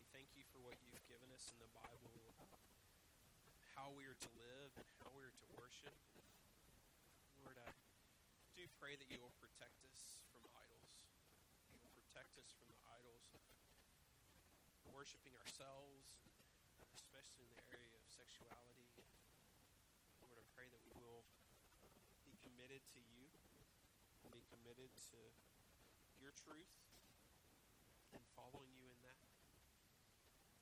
We 0.00 0.04
thank 0.16 0.32
you 0.32 0.48
for 0.48 0.64
what 0.64 0.72
you've 0.80 1.04
given 1.12 1.28
us 1.28 1.52
in 1.52 1.60
the 1.60 1.68
Bible 1.76 2.08
about 2.40 2.56
how 3.76 3.92
we 3.92 4.08
are 4.08 4.16
to 4.16 4.30
live 4.40 4.72
and 4.80 4.88
how 5.04 5.12
we 5.12 5.28
are 5.28 5.36
to 5.44 5.46
worship. 5.60 5.92
Lord, 7.44 7.60
I 7.60 7.68
do 8.56 8.64
pray 8.80 8.96
that 8.96 9.12
you 9.12 9.20
will 9.20 9.36
protect 9.36 9.84
us 9.84 10.24
from 10.32 10.40
idols. 10.56 11.12
You 11.68 11.84
will 11.84 11.92
protect 11.92 12.32
us 12.40 12.48
from 12.56 12.64
the 12.72 12.80
idols 12.88 13.28
of 13.36 13.44
worshiping 14.96 15.36
ourselves, 15.36 16.16
especially 16.96 17.44
in 17.44 17.52
the 17.60 17.66
area 17.76 17.92
of 17.92 18.08
sexuality. 18.08 18.88
Lord, 20.24 20.40
I 20.40 20.48
pray 20.56 20.64
that 20.72 20.80
we 20.88 20.96
will 20.96 21.28
be 22.24 22.40
committed 22.40 22.80
to 22.96 23.00
you, 23.04 23.28
be 24.32 24.40
committed 24.48 24.88
to 25.12 25.20
your 26.24 26.32
truth, 26.32 26.89
and 28.14 28.22
following 28.34 28.72
you 28.78 28.86
in 28.90 28.98
that. 29.04 29.18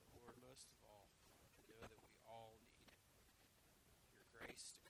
But 0.03 0.17
Lord, 0.17 0.35
most 0.41 0.69
of 0.73 0.79
all, 0.85 1.09
know 1.69 1.79
that 1.85 2.01
we 2.01 2.09
all 2.25 2.57
need 2.75 2.97
your 4.17 4.25
grace 4.33 4.75
to 4.81 4.88